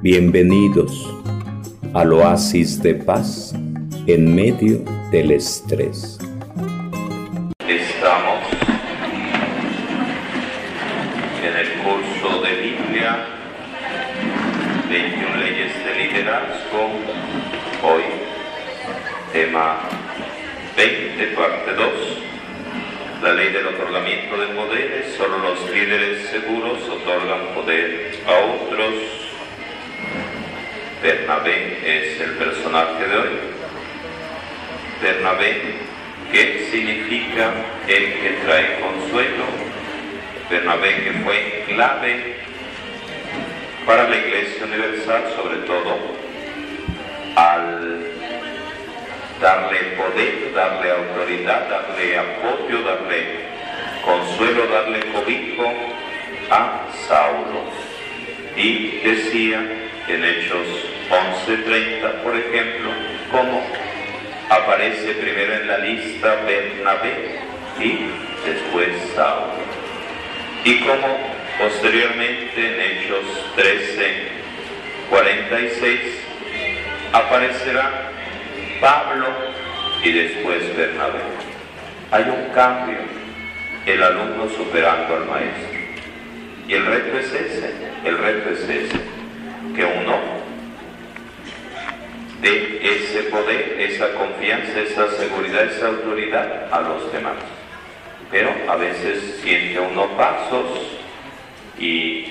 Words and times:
Bienvenidos 0.00 1.12
al 1.92 2.12
oasis 2.12 2.80
de 2.80 2.94
paz 2.94 3.52
en 4.06 4.32
medio 4.32 4.84
del 5.10 5.32
estrés. 5.32 6.20
Estamos 7.66 8.38
en 11.42 11.56
el 11.56 11.68
curso 11.82 12.42
de 12.42 12.54
Biblia, 12.62 13.26
21 14.88 15.36
leyes 15.36 15.72
de 15.84 15.94
liderazgo, 15.96 16.90
hoy 17.82 18.04
tema 19.32 19.80
20, 20.76 21.26
parte 21.34 21.72
2, 21.74 21.86
la 23.24 23.32
ley 23.32 23.52
del 23.52 23.66
otorgamiento 23.66 24.38
de 24.38 24.46
poderes, 24.54 25.16
solo 25.16 25.38
los 25.38 25.68
líderes 25.72 26.28
seguros 26.28 26.88
otorgan 26.88 27.52
poder 27.52 28.12
a 28.28 28.64
otros. 28.64 29.27
Bernabé 31.02 31.78
es 31.84 32.20
el 32.20 32.30
personaje 32.32 33.06
de 33.06 33.16
hoy. 33.16 33.28
Bernabé, 35.00 35.60
¿qué 36.32 36.66
significa 36.72 37.52
el 37.86 38.14
que 38.14 38.30
trae 38.44 38.80
consuelo? 38.80 39.44
Bernabé 40.50 41.04
que 41.04 41.12
fue 41.24 41.64
clave 41.68 42.34
para 43.86 44.08
la 44.08 44.16
Iglesia 44.16 44.64
Universal, 44.64 45.22
sobre 45.36 45.58
todo 45.58 45.98
al 47.36 48.00
darle 49.40 49.78
poder, 49.96 50.52
darle 50.52 50.90
autoridad, 50.90 51.68
darle 51.68 52.18
apoyo, 52.18 52.82
darle 52.82 53.46
consuelo, 54.04 54.66
darle 54.66 55.00
cobijo 55.12 55.72
a 56.50 56.88
Saulo. 57.06 57.70
Y 58.56 58.98
decía 59.04 59.87
en 60.08 60.24
Hechos 60.24 60.66
11:30, 61.10 62.22
por 62.22 62.34
ejemplo, 62.34 62.90
cómo 63.30 63.62
aparece 64.48 65.12
primero 65.14 65.54
en 65.54 65.66
la 65.68 65.78
lista 65.78 66.36
Bernabé 66.46 67.40
y 67.78 68.06
después 68.46 68.88
Saulo. 69.14 69.52
Y 70.64 70.80
cómo 70.80 71.18
posteriormente 71.58 72.56
en 72.56 72.80
Hechos 72.80 73.24
13:46 75.10 76.00
aparecerá 77.12 78.10
Pablo 78.80 79.26
y 80.02 80.12
después 80.12 80.76
Bernabé. 80.76 81.20
Hay 82.10 82.24
un 82.24 82.48
cambio, 82.54 82.96
el 83.84 84.02
alumno 84.02 84.48
superando 84.56 85.16
al 85.16 85.26
maestro. 85.26 85.78
Y 86.66 86.74
el 86.74 86.86
reto 86.86 87.18
es 87.18 87.26
ese, 87.26 87.72
el 88.04 88.18
reto 88.18 88.50
es 88.50 88.60
ese, 88.60 89.17
que 89.78 89.84
uno 89.84 90.18
dé 92.42 92.80
ese 92.82 93.30
poder, 93.30 93.76
esa 93.78 94.12
confianza, 94.14 94.80
esa 94.80 95.08
seguridad, 95.12 95.66
esa 95.66 95.86
autoridad 95.86 96.66
a 96.72 96.80
los 96.80 97.12
demás. 97.12 97.36
Pero 98.28 98.50
a 98.68 98.74
veces 98.74 99.38
siente 99.40 99.78
uno 99.78 100.08
pasos 100.16 100.66
y 101.78 102.24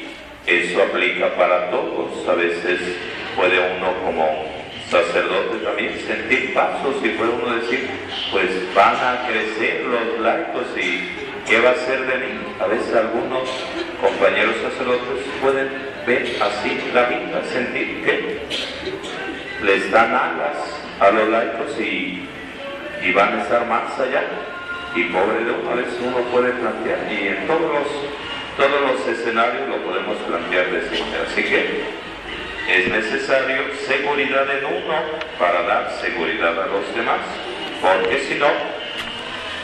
eso 0.45 0.83
aplica 0.83 1.33
para 1.37 1.71
todos. 1.71 2.27
A 2.27 2.33
veces 2.33 2.81
puede 3.33 3.59
uno 3.77 3.93
como 4.03 4.27
sacerdote 4.89 5.63
también 5.63 5.97
sentir 6.05 6.53
pasos 6.53 6.95
y 7.01 7.09
puede 7.09 7.31
uno 7.31 7.55
decir, 7.61 7.87
pues 8.29 8.49
van 8.75 8.95
a 8.95 9.25
crecer 9.25 9.85
los 9.85 10.19
laicos 10.19 10.67
y 10.75 11.11
¿qué 11.47 11.61
va 11.61 11.69
a 11.69 11.75
ser 11.75 12.05
de 12.07 12.15
mí? 12.25 12.39
A 12.59 12.67
veces 12.67 12.93
algunos 12.93 13.47
compañeros 14.01 14.55
sacerdotes 14.61 15.23
pueden 15.41 15.96
ver 16.07 16.25
así 16.41 16.79
la 16.93 17.03
vida, 17.03 17.43
sentir 17.51 18.01
que 18.05 18.39
les 19.61 19.91
dan 19.91 20.15
alas 20.15 20.57
a 21.01 21.11
los 21.11 21.27
laicos 21.27 21.77
y, 21.79 22.25
y 23.03 23.11
van 23.11 23.37
a 23.37 23.43
estar 23.43 23.65
más 23.67 23.99
allá. 23.99 24.23
Y 24.95 25.03
pobre 25.09 25.43
de 25.43 25.51
uno, 25.51 25.69
a 25.69 25.75
veces 25.75 25.95
uno 26.01 26.17
puede 26.31 26.51
plantear, 26.53 27.11
y 27.11 27.27
en 27.27 27.45
todos 27.45 27.61
los, 27.61 27.87
todos 28.55 28.81
los 28.81 29.07
escenarios 29.07 29.67
lo 29.67 29.83
podemos 29.83 30.17
plantear 30.19 30.71
de 30.71 30.79
esa 30.79 31.03
manera. 31.03 31.23
Así 31.29 31.43
que 31.43 31.83
es 32.69 32.87
necesario 32.87 33.63
seguridad 33.85 34.47
en 34.57 34.65
uno 34.65 34.95
para 35.37 35.61
dar 35.63 35.91
seguridad 36.01 36.57
a 36.57 36.67
los 36.67 36.95
demás, 36.95 37.19
porque 37.81 38.19
si 38.19 38.35
no, 38.35 38.47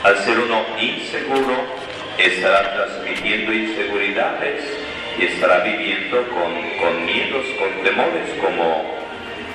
al 0.03 0.17
ser 0.19 0.37
uno 0.39 0.65
inseguro, 0.77 1.55
estará 2.17 2.75
transmitiendo 2.75 3.53
inseguridades 3.53 4.82
y 5.17 5.25
estará 5.25 5.59
viviendo 5.59 6.17
con, 6.29 6.53
con 6.79 7.05
miedos, 7.05 7.45
con 7.59 7.83
temores, 7.83 8.29
como 8.41 8.97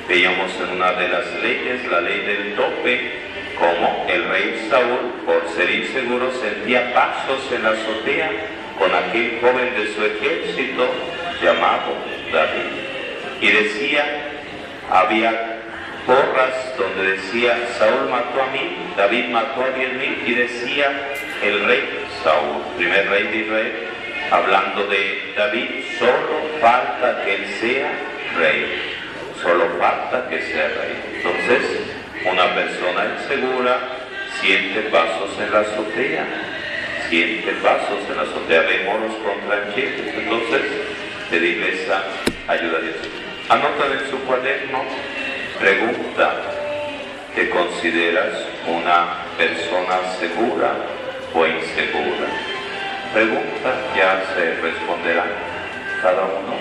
veíamos 0.09 0.51
en 0.61 0.77
una 0.77 0.93
de 0.93 1.09
las 1.09 1.35
leyes, 1.43 1.87
la 1.91 2.01
ley 2.01 2.21
del 2.21 2.55
tope, 2.55 3.29
como 3.59 4.07
el 4.09 4.25
rey 4.29 4.67
Saúl, 4.71 5.13
por 5.27 5.49
ser 5.57 5.71
inseguro, 5.71 6.31
sentía 6.41 6.93
pasos 6.95 7.53
en 7.53 7.63
la 7.65 7.71
azotea 7.71 8.31
con 8.79 8.95
aquel 8.95 9.39
joven 9.41 9.75
de 9.75 9.95
su 9.95 10.05
ejército 10.05 10.89
llamado 11.43 11.95
David. 12.33 13.41
Y 13.41 13.49
decía, 13.49 14.05
había 14.91 15.59
porras 16.07 16.75
donde 16.79 17.13
decía, 17.13 17.59
Saúl 17.79 18.09
mató 18.09 18.43
a 18.43 18.47
mí, 18.53 18.77
David 18.97 19.27
mató 19.27 19.65
a 19.65 19.71
diez 19.71 19.93
mil, 19.95 20.23
y 20.25 20.35
decía 20.35 20.91
el 21.43 21.65
rey 21.67 21.83
Saúl, 22.23 22.63
primer 22.77 23.09
rey 23.11 23.25
de 23.25 23.37
Israel, 23.39 23.88
hablando 24.31 24.87
de 24.87 25.33
David, 25.37 25.69
solo 25.99 26.61
falta 26.61 27.25
que 27.25 27.34
él 27.34 27.47
sea 27.61 27.91
rey, 28.39 28.66
solo 29.43 29.66
falta 29.78 30.28
que 30.28 30.43
sea 30.43 30.69
rey. 30.69 31.03
Entonces, 31.16 31.62
una 32.31 32.55
persona 32.55 33.06
insegura 33.19 33.78
siente 34.41 34.81
pasos 34.91 35.31
en 35.41 35.53
la 35.53 35.61
azotea, 35.61 36.27
siente 37.09 37.53
pasos 37.62 38.00
en 38.09 38.17
la 38.17 38.22
azotea 38.22 38.62
de 38.62 38.84
moros 38.84 39.15
contra 39.25 39.62
tranquilos, 39.62 40.15
entonces 40.17 40.62
pedirle 41.31 41.83
esa 41.83 42.03
ayuda 42.49 42.78
de 42.78 42.84
Dios. 42.84 42.97
Anotan 43.49 43.93
en 43.93 44.11
su 44.11 44.19
cuaderno, 44.25 44.84
pregunta, 45.59 46.34
¿te 47.34 47.49
consideras 47.50 48.34
una 48.67 49.25
persona 49.38 50.00
segura 50.19 50.75
o 51.33 51.47
insegura? 51.47 52.58
Pregunta, 53.13 53.75
ya 53.97 54.23
se 54.35 54.61
responderá 54.61 55.25
cada 56.03 56.25
uno. 56.25 56.57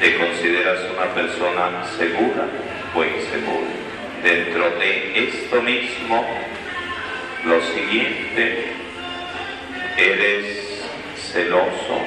¿Te 0.00 0.16
consideras 0.16 0.78
una 0.94 1.06
persona 1.12 1.84
segura 1.98 2.46
o 2.94 3.04
insegura? 3.04 3.66
Dentro 4.22 4.70
de 4.78 5.28
esto 5.28 5.60
mismo, 5.62 6.24
lo 7.44 7.60
siguiente, 7.62 8.72
¿eres 9.96 10.84
celoso? 11.32 12.00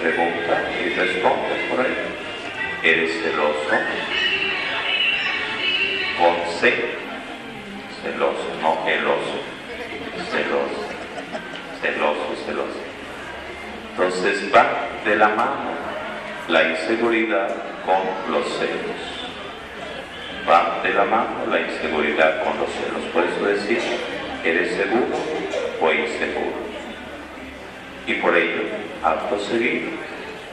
Pregunta 0.00 0.62
y 0.80 0.88
responde 0.94 1.66
por 1.70 1.80
ahí. 1.80 1.94
¿Eres 2.82 3.22
celoso? 3.22 3.70
Con 6.18 6.36
C. 6.58 6.72
Celoso, 8.02 8.48
no 8.62 8.78
celoso. 8.84 9.36
Celoso. 10.30 10.86
Celoso, 11.82 12.25
celoso. 12.46 12.80
Entonces 13.90 14.54
va 14.54 14.66
de 15.04 15.16
la 15.16 15.28
mano 15.28 15.76
la 16.48 16.70
inseguridad 16.70 17.48
con 17.84 18.32
los 18.32 18.46
celos. 18.58 18.96
Va 20.48 20.80
de 20.82 20.94
la 20.94 21.04
mano 21.04 21.46
la 21.50 21.60
inseguridad 21.60 22.44
con 22.44 22.56
los 22.58 22.70
celos. 22.70 23.02
Por 23.12 23.24
eso 23.24 23.44
decir, 23.44 23.80
¿eres 24.44 24.76
seguro 24.76 25.16
o 25.80 25.92
inseguro? 25.92 26.66
Y 28.06 28.14
por 28.14 28.36
ello, 28.36 28.62
acto 29.02 29.38
seguido, 29.40 29.90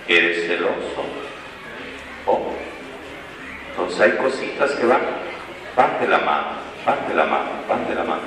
¿eres 0.08 0.48
celoso 0.48 1.24
entonces 3.76 4.02
hay 4.02 4.12
cositas 4.12 4.72
que 4.72 4.86
van, 4.86 5.02
van 5.76 6.00
de 6.00 6.08
la 6.08 6.20
mano, 6.20 6.48
van 6.86 7.08
de 7.08 7.16
la 7.16 7.26
mano, 7.26 7.50
van 7.68 7.88
de 7.88 7.96
la 7.96 8.04
mano. 8.04 8.22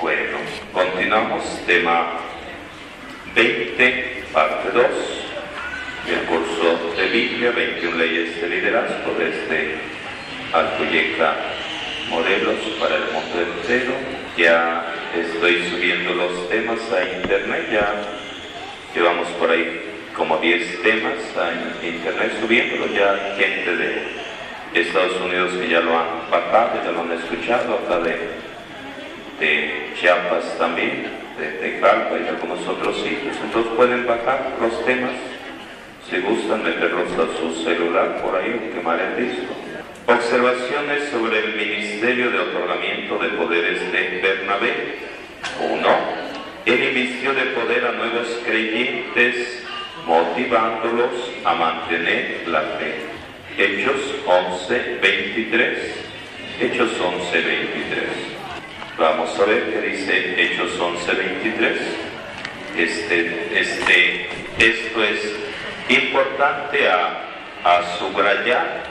Bueno, 0.00 0.38
continuamos, 0.72 1.44
tema 1.66 2.06
20, 3.34 4.24
parte 4.32 4.70
2, 4.72 4.86
del 6.06 6.20
curso 6.26 6.94
de 6.96 7.08
Biblia, 7.08 7.50
21 7.50 7.96
leyes 7.96 8.40
de 8.40 8.48
liderazgo 8.48 9.12
desde 9.18 9.74
Alcoyeca 10.52 11.34
Modelos 12.10 12.60
para 12.78 12.94
el 12.94 13.04
mundo 13.12 13.40
entero. 13.40 13.92
Ya 14.36 14.86
estoy 15.16 15.64
subiendo 15.68 16.14
los 16.14 16.48
temas 16.48 16.78
a 16.92 17.02
internet, 17.02 17.68
ya 17.72 17.94
llevamos 18.94 19.26
por 19.30 19.50
ahí 19.50 19.80
como 20.16 20.36
10 20.38 20.82
temas 20.82 21.14
en 21.82 21.94
internet 21.94 22.32
subiéndolo, 22.40 22.86
ya 22.94 23.34
gente 23.36 23.76
de 23.76 24.80
Estados 24.80 25.20
Unidos 25.20 25.54
que 25.54 25.68
ya 25.68 25.80
lo 25.80 25.98
han 25.98 26.30
bajado, 26.30 26.80
ya 26.84 26.92
lo 26.92 27.00
han 27.00 27.12
escuchado, 27.12 27.80
acá 27.84 27.98
de 27.98 29.92
Chiapas 29.98 30.56
también, 30.56 31.23
de, 31.38 31.50
de 31.58 31.78
y 31.78 32.22
de 32.22 32.28
algunos 32.28 32.66
otros 32.66 32.96
sitios. 32.96 33.36
Entonces 33.42 33.72
pueden 33.76 34.06
bajar 34.06 34.56
los 34.60 34.84
temas, 34.84 35.12
si 36.08 36.20
gustan 36.20 36.62
meterlos 36.62 37.10
a 37.12 37.38
su 37.38 37.64
celular 37.64 38.20
por 38.22 38.36
ahí 38.36 38.50
Evangelio 38.50 38.74
que 38.74 38.80
mal 38.80 39.00
han 39.00 39.16
visto. 39.16 39.52
Observaciones 40.06 41.08
sobre 41.10 41.38
el 41.38 41.56
ministerio 41.56 42.30
de 42.30 42.38
otorgamiento 42.38 43.18
de 43.18 43.28
poderes 43.30 43.80
de 43.90 44.20
Bernabé. 44.22 44.98
1. 45.60 45.88
El 46.66 46.96
inicio 46.96 47.32
de 47.34 47.42
poder 47.46 47.86
a 47.86 47.92
nuevos 47.92 48.28
creyentes, 48.44 49.64
motivándolos 50.06 51.30
a 51.44 51.54
mantener 51.54 52.42
la 52.48 52.60
fe. 52.78 53.14
Hechos 53.56 54.14
11, 54.26 54.98
23. 55.00 55.78
Hechos 56.60 56.90
11, 57.00 57.40
23. 57.40 58.33
Vamos 58.96 59.36
a 59.40 59.44
ver 59.44 59.72
qué 59.72 59.88
dice 59.88 60.40
Hechos 60.40 60.78
11, 60.78 61.14
23. 61.14 61.78
Este, 62.76 63.60
este, 63.60 64.28
esto 64.56 65.02
es 65.02 65.34
importante 65.88 66.88
a, 66.88 67.24
a 67.64 67.98
subrayar 67.98 68.84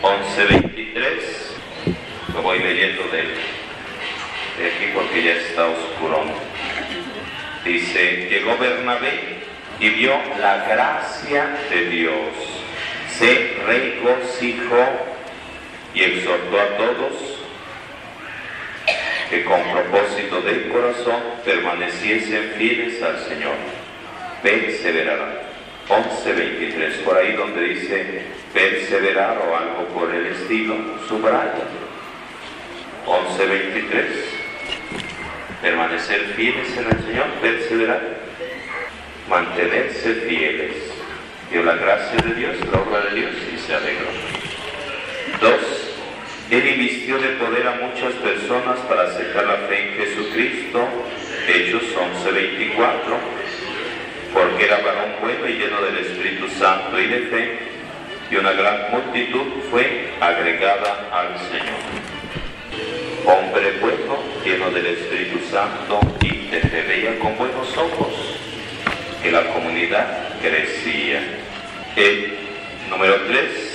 11.23, 0.00 1.92
lo 2.32 2.42
voy 2.42 2.58
leyendo 2.60 3.02
de, 3.12 3.18
de 3.18 4.70
aquí 4.70 4.92
porque 4.94 5.24
ya 5.24 5.32
está 5.32 5.66
oscuro. 5.66 6.24
Dice, 7.62 8.28
llegó 8.30 8.56
Bernabé 8.56 9.40
y 9.78 9.90
vio 9.90 10.14
la 10.40 10.64
gracia 10.68 11.54
de 11.68 11.84
Dios, 11.84 12.32
se 13.10 13.58
regocijó 13.66 14.88
y 15.92 16.02
exhortó 16.02 16.60
a 16.60 16.76
todos 16.78 17.29
que 19.30 19.44
con 19.44 19.62
propósito 19.62 20.42
del 20.42 20.68
corazón 20.68 21.22
permaneciesen 21.44 22.50
fieles 22.58 23.00
al 23.00 23.16
Señor, 23.20 23.54
perseverarán 24.42 25.38
11.23, 25.88 27.04
por 27.04 27.16
ahí 27.16 27.32
donde 27.34 27.60
dice 27.62 28.22
perseverar 28.52 29.38
o 29.38 29.56
algo 29.56 29.86
por 29.94 30.12
el 30.12 30.26
estilo, 30.26 30.74
subraya. 31.08 31.54
11.23, 33.06 34.04
permanecer 35.62 36.20
fieles 36.36 36.76
en 36.76 36.86
el 36.86 37.06
Señor, 37.06 37.26
perseverar, 37.40 38.02
mantenerse 39.28 40.14
fieles. 40.26 40.76
Dio 41.50 41.62
la 41.62 41.74
gracia 41.74 42.20
de 42.24 42.34
Dios, 42.34 42.56
la 42.72 42.80
obra 42.80 43.00
de 43.06 43.20
Dios 43.20 43.32
y 43.52 43.58
se 43.58 43.74
alegró. 43.74 44.06
2. 45.40 45.79
Él 46.50 46.66
invistió 46.66 47.18
de 47.18 47.28
poder 47.30 47.66
a 47.66 47.72
muchas 47.72 48.12
personas 48.14 48.78
para 48.80 49.02
aceptar 49.04 49.46
la 49.46 49.56
fe 49.68 49.88
en 49.88 49.94
Jesucristo. 49.96 50.88
Hechos 51.48 51.82
11.24 52.24 53.40
porque 54.32 54.64
era 54.64 54.78
varón 54.78 55.10
bueno 55.20 55.48
y 55.48 55.54
lleno 55.54 55.80
del 55.82 55.98
Espíritu 55.98 56.48
Santo 56.58 57.00
y 57.00 57.06
de 57.06 57.18
fe, 57.22 57.58
y 58.30 58.36
una 58.36 58.52
gran 58.52 58.90
multitud 58.92 59.46
fue 59.70 60.10
agregada 60.20 61.08
al 61.12 61.38
Señor. 61.48 61.80
Hombre 63.26 63.72
bueno, 63.80 64.18
lleno 64.44 64.70
del 64.70 64.86
Espíritu 64.86 65.38
Santo 65.50 66.00
y 66.22 66.48
de 66.48 66.60
fe, 66.60 66.82
veía 66.82 67.18
con 67.18 67.36
buenos 67.36 67.76
ojos 67.76 68.38
que 69.22 69.30
la 69.30 69.44
comunidad 69.52 70.28
crecía. 70.40 71.20
El 71.96 72.34
número 72.88 73.16
3. 73.26 73.69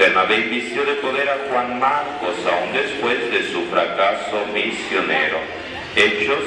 Bernabé 0.00 0.38
vistió 0.48 0.82
de 0.86 0.94
poder 0.94 1.28
a 1.28 1.36
Juan 1.50 1.78
Marcos 1.78 2.34
aún 2.50 2.72
después 2.72 3.18
de 3.30 3.52
su 3.52 3.66
fracaso 3.66 4.46
misionero. 4.46 5.40
Hechos 5.94 6.42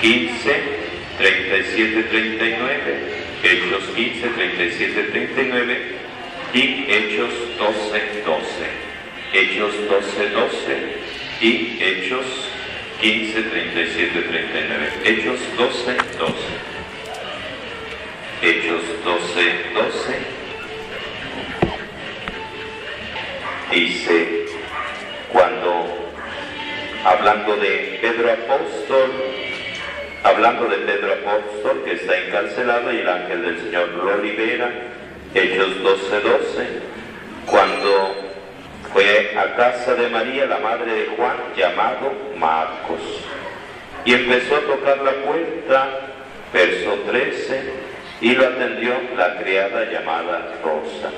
15, 0.00 0.62
37, 1.18 2.02
39, 2.04 2.98
Hechos 3.42 3.82
15, 3.96 4.28
37, 4.28 5.02
39 5.10 5.96
y 6.54 6.84
Hechos 6.88 7.32
12, 7.58 8.22
12. 8.24 8.46
Hechos 9.32 9.74
12, 9.88 10.28
12 10.30 11.00
y 11.40 11.78
Hechos 11.82 12.26
15, 13.00 13.42
37, 13.42 14.20
39. 14.20 14.88
Hechos 15.04 15.40
12, 15.58 15.96
12. 16.16 16.34
Hechos 18.40 18.82
12, 19.04 19.54
12. 19.74 20.39
Dice, 23.70 24.46
cuando, 25.32 25.86
hablando 27.04 27.56
de 27.56 27.98
Pedro 28.02 28.32
Apóstol, 28.32 29.12
hablando 30.24 30.64
de 30.64 30.76
Pedro 30.78 31.12
Apóstol 31.12 31.82
que 31.84 31.92
está 31.92 32.18
encarcelado 32.18 32.92
y 32.92 32.98
el 32.98 33.08
ángel 33.08 33.42
del 33.42 33.60
Señor 33.60 33.88
lo 33.90 34.18
libera, 34.18 34.72
Hechos 35.34 35.68
12:12, 35.84 36.20
12, 36.20 36.68
cuando 37.46 38.14
fue 38.92 39.38
a 39.38 39.54
casa 39.54 39.94
de 39.94 40.08
María, 40.08 40.46
la 40.46 40.58
madre 40.58 40.92
de 40.92 41.06
Juan, 41.16 41.36
llamado 41.56 42.12
Marcos, 42.36 43.00
y 44.04 44.14
empezó 44.14 44.56
a 44.56 44.60
tocar 44.62 44.98
la 44.98 45.12
puerta, 45.12 45.88
verso 46.52 46.98
13, 47.08 47.62
y 48.20 48.32
lo 48.34 48.48
atendió 48.48 48.94
la 49.16 49.36
criada 49.36 49.84
llamada 49.84 50.54
Rosa. 50.64 51.10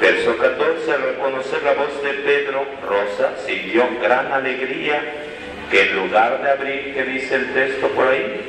Verso 0.00 0.36
14, 0.36 0.92
al 0.92 1.02
reconocer 1.02 1.62
la 1.64 1.74
voz 1.74 2.02
de 2.02 2.12
Pedro, 2.14 2.64
Rosa 2.86 3.32
sintió 3.44 3.88
gran 4.00 4.32
alegría 4.32 5.02
que 5.70 5.82
en 5.82 5.96
lugar 5.96 6.40
de 6.40 6.50
abrir, 6.50 6.94
que 6.94 7.02
dice 7.04 7.34
el 7.34 7.52
texto 7.52 7.88
por 7.88 8.06
ahí, 8.06 8.42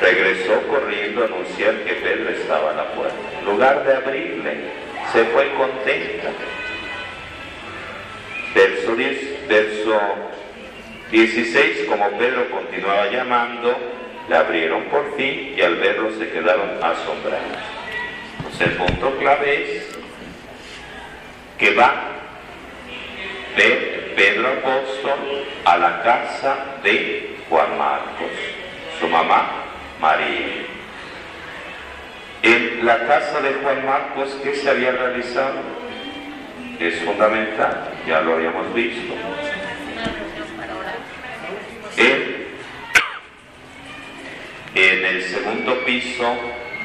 regresó 0.00 0.62
corriendo 0.68 1.22
a 1.22 1.26
anunciar 1.26 1.74
que 1.84 1.92
Pedro 1.94 2.30
estaba 2.30 2.70
a 2.70 2.74
la 2.74 2.84
puerta. 2.94 3.14
En 3.38 3.44
lugar 3.44 3.84
de 3.84 3.94
abrirle, 3.94 4.56
se 5.12 5.24
fue 5.26 5.52
contenta. 5.54 6.30
Verso, 8.54 8.96
10, 8.96 9.48
verso 9.48 10.00
16, 11.10 11.86
como 11.88 12.10
Pedro 12.18 12.48
continuaba 12.50 13.08
llamando, 13.08 13.76
le 14.28 14.36
abrieron 14.36 14.84
por 14.84 15.16
fin 15.16 15.54
y 15.54 15.60
al 15.60 15.76
verlo 15.76 16.10
se 16.18 16.30
quedaron 16.30 16.70
asombrados. 16.82 17.81
El 18.62 18.74
punto 18.74 19.18
clave 19.18 19.76
es 19.76 19.88
que 21.58 21.74
va 21.74 21.94
de 23.56 24.12
Pedro 24.14 24.50
Apóstol 24.50 25.48
a 25.64 25.76
la 25.78 26.02
casa 26.04 26.78
de 26.84 27.38
Juan 27.48 27.76
Marcos, 27.76 28.30
su 29.00 29.08
mamá 29.08 29.50
María. 30.00 30.64
En 32.42 32.86
la 32.86 33.04
casa 33.08 33.40
de 33.40 33.54
Juan 33.54 33.84
Marcos, 33.84 34.38
¿qué 34.44 34.54
se 34.54 34.70
había 34.70 34.92
realizado? 34.92 35.58
Es 36.78 37.00
fundamental, 37.00 37.90
ya 38.06 38.20
lo 38.20 38.34
habíamos 38.34 38.72
visto. 38.74 39.12
En, 41.96 42.46
en 44.76 45.04
el 45.04 45.22
segundo 45.24 45.84
piso, 45.84 46.32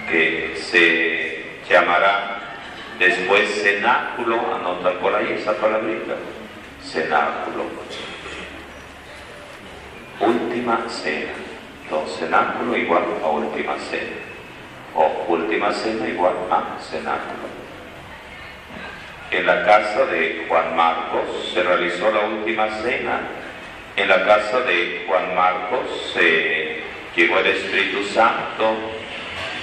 que 0.09 0.53
se 0.55 1.36
llamará 1.69 2.39
después 2.99 3.61
cenáculo, 3.61 4.55
anotan 4.55 4.97
por 4.97 5.13
ahí 5.15 5.37
esa 5.39 5.53
palabrita 5.53 6.15
cenáculo. 6.81 7.65
Última 10.19 10.83
cena. 10.89 11.31
Entonces, 11.83 12.19
cenáculo 12.19 12.75
igual 12.75 13.03
a 13.23 13.27
última 13.27 13.77
cena. 13.77 14.17
O 14.95 15.25
última 15.27 15.71
cena 15.71 16.07
igual 16.07 16.33
a 16.49 16.81
cenáculo. 16.81 17.47
En 19.29 19.45
la 19.45 19.65
casa 19.65 20.05
de 20.05 20.45
Juan 20.47 20.75
Marcos 20.75 21.51
se 21.53 21.61
realizó 21.61 22.11
la 22.11 22.21
última 22.21 22.69
cena. 22.81 23.19
En 23.95 24.07
la 24.07 24.25
casa 24.25 24.61
de 24.61 25.05
Juan 25.07 25.35
Marcos 25.35 26.11
se 26.13 26.81
llegó 27.15 27.39
el 27.39 27.47
Espíritu 27.47 28.03
Santo. 28.03 28.96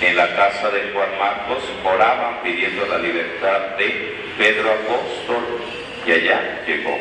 En 0.01 0.17
la 0.17 0.35
casa 0.35 0.71
de 0.71 0.91
Juan 0.93 1.19
Marcos 1.19 1.63
oraban 1.85 2.43
pidiendo 2.43 2.85
la 2.87 2.99
libertad 2.99 3.77
de 3.79 4.17
Pedro 4.37 4.73
Apóstol 4.73 5.63
y 6.07 6.13
allá 6.13 6.63
llegó 6.67 6.99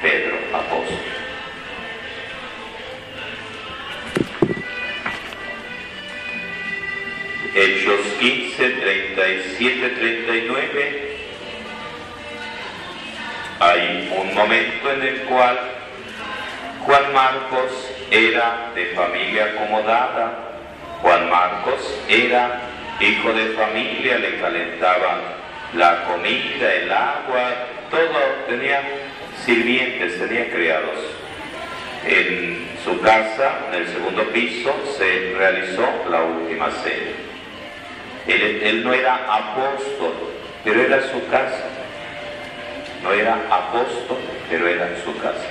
Pedro 0.00 0.36
apóstol. 0.54 0.98
Hechos 7.54 8.00
15, 8.20 8.70
37, 8.70 9.88
39. 9.88 11.16
Hay 13.58 14.10
un 14.16 14.34
momento 14.34 14.92
en 14.92 15.02
el 15.02 15.20
cual 15.22 15.58
Juan 16.86 17.12
Marcos 17.12 17.90
era 18.10 18.70
de 18.74 18.86
familia 18.94 19.46
acomodada. 19.46 20.49
Juan 21.02 21.30
Marcos 21.30 21.98
era 22.08 22.60
hijo 23.00 23.32
de 23.32 23.46
familia, 23.54 24.18
le 24.18 24.38
calentaban 24.38 25.20
la 25.74 26.04
comida, 26.04 26.74
el 26.74 26.92
agua, 26.92 27.54
todo 27.90 28.20
tenía 28.48 28.82
sirvientes, 29.44 30.18
tenía 30.18 30.50
criados. 30.50 30.98
En 32.06 32.68
su 32.84 33.00
casa, 33.00 33.58
en 33.68 33.82
el 33.82 33.88
segundo 33.88 34.24
piso, 34.30 34.74
se 34.96 35.34
realizó 35.36 35.86
la 36.10 36.22
última 36.22 36.70
cena. 36.70 37.12
Él, 38.26 38.82
no 38.84 38.92
era 38.92 39.14
apóstol, 39.14 40.12
pero 40.64 40.82
era 40.82 41.02
su 41.10 41.26
casa. 41.28 41.64
No 43.02 43.12
era 43.12 43.34
apóstol, 43.50 44.18
pero 44.50 44.68
era 44.68 44.88
su 45.04 45.16
casa, 45.18 45.48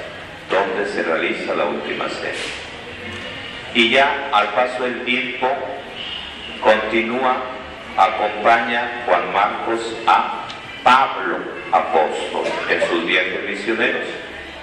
donde 0.49 0.91
se 0.91 1.01
realiza 1.01 1.55
la 1.55 1.65
última 1.65 2.07
cena. 2.09 2.58
Y 3.73 3.89
ya 3.91 4.29
al 4.31 4.47
paso 4.49 4.83
del 4.83 5.03
tiempo 5.05 5.47
continúa, 6.61 7.37
acompaña 7.95 9.03
Juan 9.05 9.33
Marcos 9.33 9.95
a 10.07 10.45
Pablo, 10.83 11.37
apóstol, 11.71 12.45
en 12.69 12.81
sus 12.87 13.05
viajes 13.05 13.43
misioneros. 13.47 14.07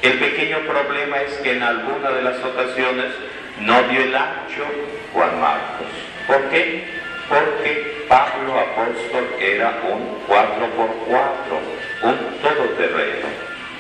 El 0.03 0.19
pequeño 0.19 0.59
problema 0.61 1.21
es 1.23 1.33
que 1.39 1.53
en 1.53 1.63
alguna 1.63 2.11
de 2.11 2.23
las 2.23 2.43
ocasiones 2.45 3.13
no 3.61 3.83
dio 3.85 4.03
el 4.03 4.15
ancho 4.15 4.65
Juan 5.13 5.41
Marcos. 5.41 5.87
¿Por 6.27 6.49
qué? 6.51 6.85
Porque 7.29 8.05
Pablo 8.09 8.59
apóstol 8.59 9.27
era 9.41 9.81
un 9.91 10.19
4x4, 10.29 11.57
un 12.03 12.41
todoterreno, 12.41 13.27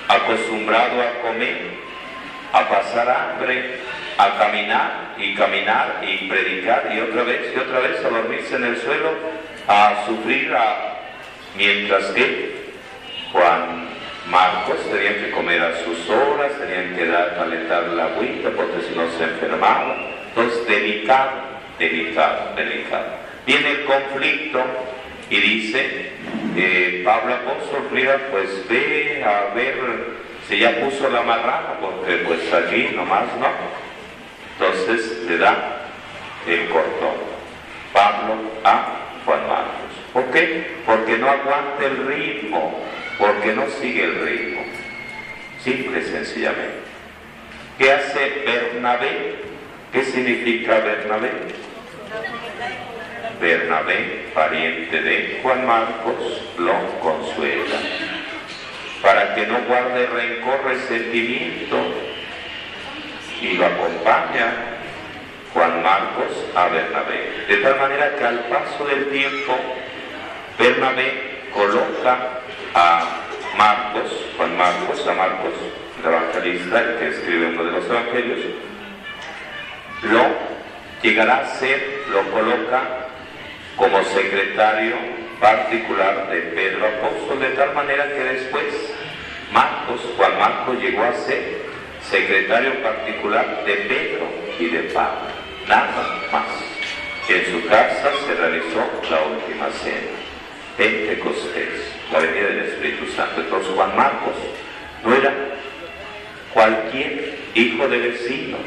acostumbrado 0.08 1.02
a 1.02 1.22
comer, 1.22 1.85
a 2.56 2.68
pasar 2.68 3.08
hambre, 3.10 3.80
a 4.16 4.38
caminar 4.38 5.14
y 5.18 5.34
caminar 5.34 6.00
y 6.02 6.26
predicar 6.26 6.90
y 6.94 7.00
otra 7.00 7.22
vez 7.22 7.52
y 7.54 7.58
otra 7.58 7.80
vez 7.80 8.02
a 8.02 8.08
dormirse 8.08 8.56
en 8.56 8.64
el 8.64 8.80
suelo, 8.80 9.10
a 9.68 10.04
sufrir, 10.06 10.54
a... 10.54 11.00
mientras 11.54 12.04
que 12.12 12.56
Juan 13.30 13.88
Marcos 14.30 14.78
tenían 14.90 15.14
que 15.16 15.30
comer 15.32 15.60
a 15.60 15.84
sus 15.84 16.08
horas, 16.08 16.52
tenían 16.58 16.96
que 16.96 17.06
dar, 17.06 17.36
calentar 17.36 17.82
la 17.88 18.06
agüita 18.06 18.48
porque 18.56 18.88
si 18.88 18.94
no 18.96 19.10
se 19.18 19.24
enfermaba. 19.24 19.96
Entonces, 20.28 20.66
delicado, 20.66 21.30
delicado, 21.78 22.54
delicado. 22.56 23.06
Viene 23.46 23.70
el 23.70 23.84
conflicto 23.84 24.64
y 25.28 25.36
dice, 25.36 26.12
eh, 26.56 27.02
Pablo 27.04 27.34
Apóstol, 27.34 27.88
mira, 27.92 28.18
pues 28.30 28.66
ve 28.68 29.22
a 29.24 29.54
ver 29.54 29.74
si 30.48 30.58
ya 30.58 30.80
puso 30.80 31.08
la 31.08 31.22
marrana, 31.22 31.78
porque 31.80 32.16
pues 32.26 32.52
allí 32.52 32.90
nomás 32.94 33.24
no. 33.40 33.48
Entonces 34.58 35.22
le 35.28 35.38
da 35.38 35.82
el 36.46 36.68
cortón. 36.68 37.36
Pablo 37.92 38.34
a 38.64 38.86
Juan 39.24 39.48
Marcos. 39.48 39.72
¿Por 40.12 40.24
qué? 40.30 40.76
Porque 40.84 41.18
no 41.18 41.28
aguanta 41.28 41.84
el 41.84 42.06
ritmo 42.06 42.86
porque 43.18 43.54
no 43.54 43.68
sigue 43.80 44.04
el 44.04 44.20
ritmo. 44.20 44.62
Simple 45.62 46.00
y 46.00 46.04
sencillamente. 46.04 46.86
¿Qué 47.78 47.92
hace 47.92 48.42
Bernabé? 48.44 49.36
¿Qué 49.92 50.04
significa 50.04 50.78
Bernabé? 50.78 51.30
Bernabé, 53.40 54.26
pariente 54.34 55.00
de 55.00 55.40
Juan 55.42 55.66
Marcos, 55.66 56.42
lo 56.58 56.72
consuela. 57.00 57.76
Para 59.02 59.34
que 59.34 59.46
no 59.46 59.58
guarde 59.68 60.06
rencor, 60.06 60.64
resentimiento, 60.64 61.76
y 63.40 63.52
lo 63.54 63.66
acompaña 63.66 64.52
Juan 65.52 65.82
Marcos 65.82 66.32
a 66.54 66.68
Bernabé. 66.68 67.46
De 67.48 67.56
tal 67.58 67.78
manera 67.78 68.16
que 68.16 68.24
al 68.24 68.38
paso 68.40 68.84
del 68.86 69.10
tiempo, 69.10 69.56
Bernabé 70.58 71.48
coloca 71.52 72.40
a 72.74 73.22
Marcos, 73.56 74.12
Juan 74.36 74.56
Marcos, 74.56 75.06
a 75.06 75.14
Marcos, 75.14 75.52
el 75.98 76.12
evangelista, 76.12 76.80
el 76.80 76.96
que 76.98 77.08
escribe 77.08 77.46
uno 77.46 77.64
de 77.64 77.72
los 77.72 77.84
evangelios, 77.86 78.40
lo 80.02 80.26
llegará 81.02 81.38
a 81.38 81.46
ser, 81.56 82.04
lo 82.10 82.22
coloca 82.30 82.82
como 83.76 84.02
secretario 84.04 84.94
particular 85.40 86.28
de 86.30 86.40
Pedro 86.40 86.86
Apóstol, 86.86 87.40
de 87.40 87.50
tal 87.50 87.74
manera 87.74 88.08
que 88.08 88.24
después 88.24 88.64
Marcos, 89.52 90.00
Juan 90.16 90.38
Marcos 90.38 90.78
llegó 90.80 91.04
a 91.04 91.12
ser 91.12 91.62
secretario 92.02 92.82
particular 92.82 93.64
de 93.64 93.74
Pedro 93.74 94.28
y 94.58 94.66
de 94.66 94.80
Pablo, 94.94 95.28
nada 95.68 96.20
más. 96.32 96.46
En 97.28 97.44
su 97.52 97.68
casa 97.68 98.12
se 98.26 98.34
realizó 98.34 98.86
la 99.10 99.22
última 99.22 99.68
cena, 99.70 100.12
Pentecostés 100.76 101.96
la 102.12 102.20
venida 102.20 102.46
del 102.46 102.58
Espíritu 102.66 103.06
Santo. 103.12 103.40
Entonces 103.40 103.72
Juan 103.74 103.96
Marcos 103.96 104.34
no 105.04 105.14
era 105.14 105.34
cualquier 106.52 107.34
hijo 107.54 107.88
de 107.88 107.98
vecino, 107.98 108.58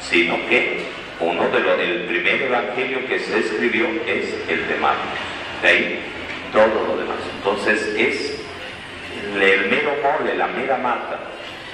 sino 0.00 0.36
que 0.48 0.84
uno 1.20 1.48
de 1.48 1.60
los, 1.60 1.78
el 1.78 2.02
primer 2.06 2.42
evangelio 2.42 3.06
que 3.06 3.18
se 3.18 3.38
escribió 3.38 3.86
es 4.06 4.34
el 4.48 4.68
de 4.68 4.74
Marcos. 4.76 5.18
De 5.62 5.68
ahí 5.68 6.11
todo 6.52 6.86
lo 6.86 6.96
demás. 6.96 7.18
Entonces 7.36 7.94
es 7.96 8.40
el 9.40 9.70
mero 9.70 9.96
mole, 10.02 10.34
la 10.36 10.46
mera 10.48 10.76
mata. 10.76 11.18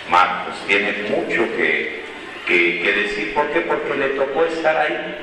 Marcos 0.08 0.54
tiene 0.66 0.92
mucho 1.10 1.46
que, 1.56 2.02
que 2.46 2.92
decir. 3.04 3.34
¿Por 3.34 3.50
qué? 3.50 3.60
Porque 3.62 3.94
le 3.94 4.08
tocó 4.10 4.44
estar 4.44 4.76
ahí. 4.76 5.16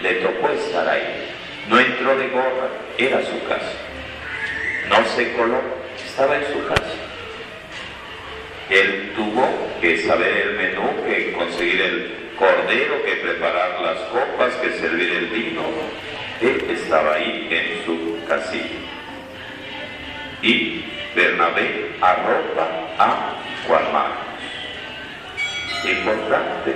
Le 0.00 0.14
tocó 0.14 0.48
estar 0.50 0.88
ahí. 0.88 1.28
No 1.68 1.78
entró 1.78 2.16
de 2.16 2.28
gorra, 2.28 2.68
era 2.98 3.22
su 3.24 3.44
casa 3.46 3.92
no 4.92 5.04
se 5.06 5.32
coló, 5.32 5.60
estaba 6.04 6.36
en 6.36 6.52
su 6.52 6.66
casa. 6.66 6.94
Él 8.68 9.12
tuvo 9.16 9.48
que 9.80 9.98
saber 9.98 10.48
el 10.48 10.56
menú, 10.56 11.04
que 11.06 11.32
conseguir 11.32 11.80
el 11.80 12.12
cordero, 12.38 13.02
que 13.04 13.16
preparar 13.16 13.80
las 13.80 13.98
copas, 14.08 14.54
que 14.56 14.70
servir 14.78 15.12
el 15.12 15.26
vino. 15.26 15.62
Él 16.40 16.64
estaba 16.70 17.14
ahí 17.14 17.48
en 17.50 17.84
su 17.84 18.26
casilla. 18.26 18.80
Y 20.42 20.84
Bernabé 21.14 21.92
arropa 22.00 22.68
a 22.98 23.36
Juan 23.66 23.92
Marcos. 23.92 24.42
Importante. 25.84 26.74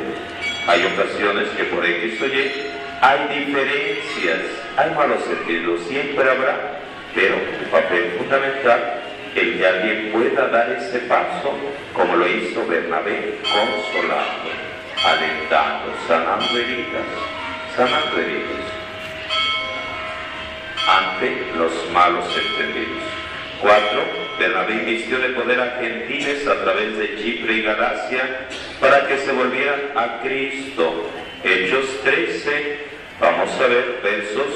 Hay 0.69 0.85
ocasiones 0.85 1.49
que 1.57 1.65
por 1.65 1.85
X 1.85 2.23
o 2.23 2.27
Y 2.27 2.53
hay 3.01 3.45
diferencias, 3.45 4.41
hay 4.77 4.91
malos 4.95 5.23
sentidos, 5.25 5.81
siempre 5.87 6.29
habrá 6.29 6.81
pero 7.17 7.35
un 7.35 7.71
papel 7.71 8.15
fundamental 8.19 9.01
el 9.35 9.59
que 9.59 9.67
alguien 9.67 10.13
pueda 10.13 10.49
dar 10.49 10.71
ese 10.71 10.99
paso, 11.01 11.53
como 11.95 12.15
lo 12.15 12.29
hizo 12.29 12.67
Bernabé, 12.67 13.39
consolando, 13.43 14.51
alentando, 15.05 15.95
sanando 16.07 16.59
heridas, 16.59 17.07
sanando 17.75 18.19
heridas 18.19 18.67
ante 20.89 21.53
los 21.57 21.91
malos 21.91 22.25
entendidos. 22.37 23.26
Cuatro, 23.61 24.05
Bernabé 24.39 24.75
inició 24.75 25.19
de 25.19 25.29
poder 25.31 25.61
a 25.61 25.79
gentiles 25.81 26.47
a 26.47 26.63
través 26.63 26.97
de 26.99 27.17
Chipre 27.17 27.55
y 27.55 27.63
Galacia 27.63 28.49
para 28.81 29.07
que 29.07 29.19
se 29.19 29.33
volvieran 29.33 29.81
a 29.95 30.21
Cristo. 30.23 31.11
Hechos 31.43 31.87
13, 32.05 32.79
vamos 33.21 33.51
a 33.61 33.67
ver 33.67 34.01
versos 34.03 34.47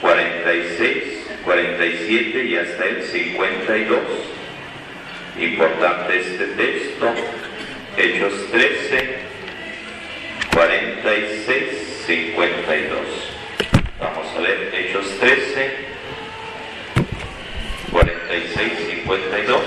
46 0.00 1.16
47 1.46 2.44
y 2.44 2.56
hasta 2.56 2.84
el 2.84 3.02
52. 3.04 3.98
Importante 5.38 6.18
este 6.18 6.44
texto, 6.44 7.14
Hechos 7.96 8.50
13, 8.50 9.18
46, 10.52 12.02
52. 12.04 12.98
Vamos 14.00 14.26
a 14.36 14.40
ver 14.40 14.74
Hechos 14.74 15.06
13, 15.20 15.85
46, 18.36 18.72
52. 19.06 19.62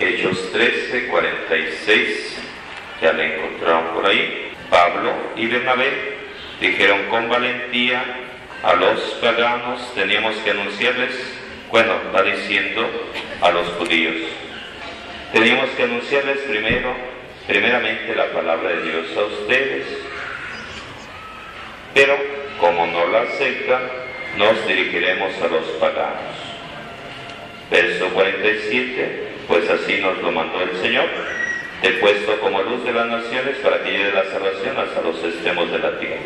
Hechos 0.00 0.52
13, 0.52 1.06
46. 1.06 2.38
Ya 3.00 3.12
le 3.12 3.36
encontraron 3.36 3.94
por 3.94 4.06
ahí. 4.06 4.52
Pablo 4.68 5.12
y 5.36 5.46
Bernabé 5.46 6.16
dijeron 6.60 7.06
con 7.08 7.28
valentía 7.28 8.02
a 8.62 8.74
los 8.74 9.00
paganos 9.22 9.94
teníamos 9.94 10.36
que 10.36 10.50
anunciarles, 10.50 11.14
bueno, 11.70 11.94
va 12.14 12.22
diciendo 12.22 12.86
a 13.40 13.50
los 13.50 13.66
judíos, 13.78 14.16
teníamos 15.32 15.70
que 15.70 15.84
anunciarles 15.84 16.38
primero, 16.40 16.94
primeramente 17.46 18.14
la 18.14 18.30
palabra 18.32 18.68
de 18.70 18.82
Dios 18.82 19.06
a 19.16 19.24
ustedes, 19.24 19.86
pero 21.94 22.16
como 22.60 22.86
no 22.86 23.06
la 23.08 23.22
aceptan, 23.22 23.82
nos 24.36 24.66
dirigiremos 24.66 25.32
a 25.40 25.48
los 25.48 25.64
paganos. 25.80 26.49
Verso 27.70 28.08
47, 28.08 29.28
pues 29.46 29.70
así 29.70 29.98
nos 29.98 30.18
lo 30.18 30.32
mandó 30.32 30.60
el 30.60 30.76
Señor, 30.82 31.06
he 31.82 31.90
puesto 32.00 32.40
como 32.40 32.62
luz 32.62 32.84
de 32.84 32.92
las 32.92 33.06
naciones 33.06 33.56
para 33.58 33.82
que 33.82 33.92
lleve 33.92 34.12
la 34.12 34.24
salvación 34.24 34.76
hasta 34.76 35.00
los 35.02 35.22
extremos 35.22 35.70
de 35.70 35.78
la 35.78 35.98
tierra. 35.98 36.16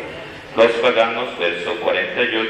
Los 0.57 0.71
paganos, 0.73 1.37
verso 1.37 1.75
48, 1.81 2.49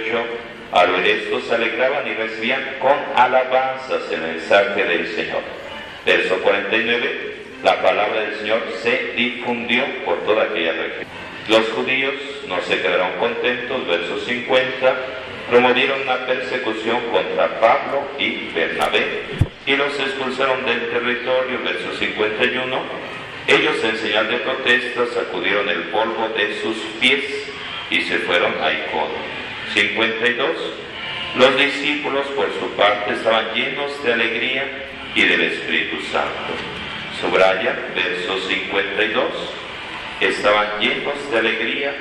al 0.72 0.96
oír 0.96 1.08
esto 1.08 1.42
se 1.42 1.56
alegraban 1.56 2.08
y 2.08 2.14
recibían 2.14 2.62
con 2.80 2.98
alabanzas 3.16 4.10
el 4.12 4.22
mensaje 4.22 4.84
del 4.84 5.08
Señor. 5.08 5.42
Verso 6.06 6.38
49, 6.38 7.36
la 7.64 7.82
palabra 7.82 8.22
del 8.22 8.36
Señor 8.36 8.62
se 8.82 9.14
difundió 9.16 9.84
por 10.06 10.24
toda 10.26 10.44
aquella 10.44 10.72
región. 10.72 11.08
Los 11.48 11.68
judíos 11.70 12.14
no 12.48 12.62
se 12.62 12.82
quedaron 12.82 13.12
contentos, 13.20 13.88
verso 13.88 14.20
50, 14.20 14.96
promovieron 15.50 16.02
una 16.02 16.26
persecución 16.26 17.02
contra 17.12 17.60
Pablo 17.60 18.04
y 18.18 18.50
Bernabé 18.54 19.24
y 19.66 19.76
los 19.76 20.00
expulsaron 20.00 20.66
del 20.66 20.90
territorio, 20.90 21.60
verso 21.64 21.96
51. 21.98 22.78
Ellos 23.48 23.84
en 23.84 23.98
señal 23.98 24.28
de 24.28 24.38
protesta 24.38 25.06
sacudieron 25.14 25.70
el 25.70 25.84
polvo 25.90 26.30
de 26.30 26.62
sus 26.62 26.78
pies 27.00 27.24
y 27.90 28.02
se 28.02 28.20
fueron 28.20 28.54
a 28.62 28.72
Icono. 28.72 29.36
52. 29.74 30.50
Los 31.38 31.58
discípulos 31.58 32.26
por 32.28 32.48
su 32.60 32.70
parte 32.76 33.14
estaban 33.14 33.54
llenos 33.54 34.04
de 34.04 34.14
alegría 34.14 34.66
y 35.14 35.24
del 35.24 35.42
Espíritu 35.42 36.02
Santo. 36.12 36.54
Subraya, 37.20 37.78
verso 37.94 38.40
52. 38.48 39.26
Estaban 40.22 40.80
llenos 40.80 41.32
de 41.32 41.38
alegría 41.38 41.96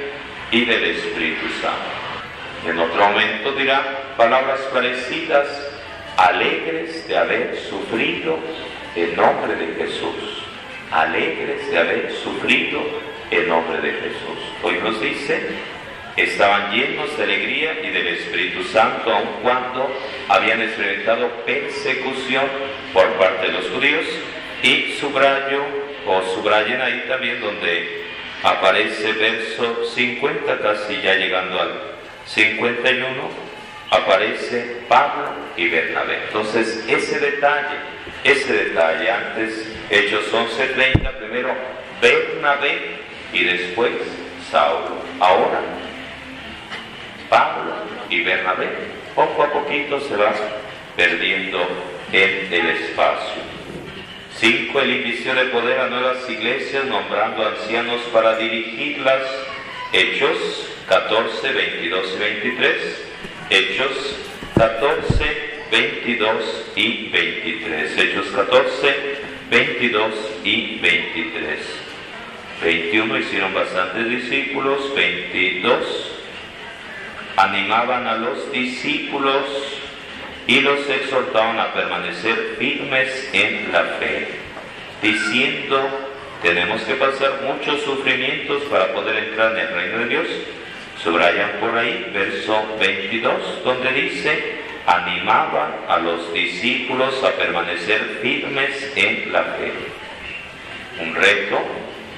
y 0.50 0.64
del 0.64 0.84
Espíritu 0.84 1.46
Santo. 1.60 2.03
En 2.66 2.78
otro 2.78 3.08
momento 3.08 3.52
dirá 3.52 4.14
palabras 4.16 4.58
parecidas, 4.72 5.46
alegres 6.16 7.06
de 7.06 7.18
haber 7.18 7.58
sufrido 7.58 8.38
en 8.96 9.14
nombre 9.16 9.54
de 9.54 9.74
Jesús. 9.74 10.46
Alegres 10.90 11.70
de 11.70 11.78
haber 11.78 12.12
sufrido 12.12 12.80
en 13.30 13.48
nombre 13.48 13.82
de 13.82 13.92
Jesús. 13.92 14.38
Hoy 14.62 14.78
nos 14.82 14.98
dice, 14.98 15.42
estaban 16.16 16.72
llenos 16.72 17.14
de 17.18 17.24
alegría 17.24 17.80
y 17.82 17.90
del 17.90 18.06
Espíritu 18.06 18.64
Santo, 18.64 19.12
aun 19.12 19.28
cuando 19.42 19.90
habían 20.28 20.62
experimentado 20.62 21.28
persecución 21.44 22.46
por 22.94 23.06
parte 23.14 23.48
de 23.48 23.52
los 23.52 23.68
judíos. 23.68 24.06
Y 24.62 24.92
subrayo, 24.98 25.64
o 26.06 26.22
subrayen 26.34 26.80
ahí 26.80 27.04
también 27.08 27.42
donde 27.42 28.04
aparece 28.42 29.12
verso 29.12 29.84
50, 29.84 30.60
casi 30.60 31.02
ya 31.02 31.14
llegando 31.16 31.60
al 31.60 31.93
51 32.26 33.44
aparece 33.90 34.82
Pablo 34.88 35.30
y 35.56 35.68
Bernabé. 35.68 36.24
Entonces, 36.26 36.84
ese 36.88 37.18
detalle, 37.20 37.76
ese 38.24 38.52
detalle, 38.52 39.10
antes 39.10 39.68
Hechos 39.90 40.32
11:30, 40.32 41.10
primero 41.18 41.54
Bernabé 42.00 42.96
y 43.32 43.44
después 43.44 43.92
Saulo. 44.50 44.96
Ahora, 45.20 45.60
Pablo 47.28 47.74
y 48.08 48.22
Bernabé, 48.22 48.68
poco 49.14 49.42
a 49.42 49.52
poquito 49.52 50.00
se 50.00 50.16
va 50.16 50.32
perdiendo 50.96 51.66
en 52.12 52.52
el 52.52 52.66
espacio. 52.70 53.42
Cinco, 54.36 54.80
el 54.80 54.90
inicio 54.90 55.34
de 55.34 55.44
poder 55.46 55.78
a 55.78 55.88
nuevas 55.88 56.28
iglesias, 56.28 56.84
nombrando 56.86 57.46
ancianos 57.46 58.00
para 58.12 58.36
dirigirlas. 58.36 59.22
Hechos 59.96 60.66
14, 60.88 61.52
22 61.52 62.14
y 62.16 62.18
23. 62.18 63.04
Hechos 63.48 64.16
14, 64.56 65.64
22 65.70 66.66
y 66.74 67.08
23. 67.10 67.98
Hechos 67.98 68.26
14, 68.34 68.96
22 69.50 70.14
y 70.42 70.78
23. 70.80 71.58
21 72.64 73.18
hicieron 73.18 73.54
bastantes 73.54 74.08
discípulos. 74.08 74.92
22 74.96 76.10
animaban 77.36 78.08
a 78.08 78.16
los 78.16 78.50
discípulos 78.50 79.44
y 80.48 80.60
los 80.60 80.90
exhortaban 80.90 81.60
a 81.60 81.72
permanecer 81.72 82.56
firmes 82.58 83.30
en 83.32 83.70
la 83.70 83.84
fe, 84.00 84.26
diciendo, 85.00 86.03
tenemos 86.44 86.82
que 86.82 86.94
pasar 86.96 87.40
muchos 87.42 87.80
sufrimientos 87.80 88.64
para 88.64 88.92
poder 88.92 89.16
entrar 89.16 89.52
en 89.52 89.66
el 89.66 89.74
reino 89.74 89.98
de 90.00 90.06
Dios 90.08 90.26
Subrayan 91.02 91.52
por 91.58 91.76
ahí 91.76 92.10
verso 92.14 92.64
22, 92.78 93.64
donde 93.64 93.92
dice, 93.92 94.60
animaba 94.86 95.80
a 95.88 95.98
los 95.98 96.32
discípulos 96.32 97.22
a 97.24 97.30
permanecer 97.32 98.20
firmes 98.22 98.92
en 98.94 99.32
la 99.32 99.42
fe. 99.42 99.72
Un 101.00 101.14
reto 101.14 101.58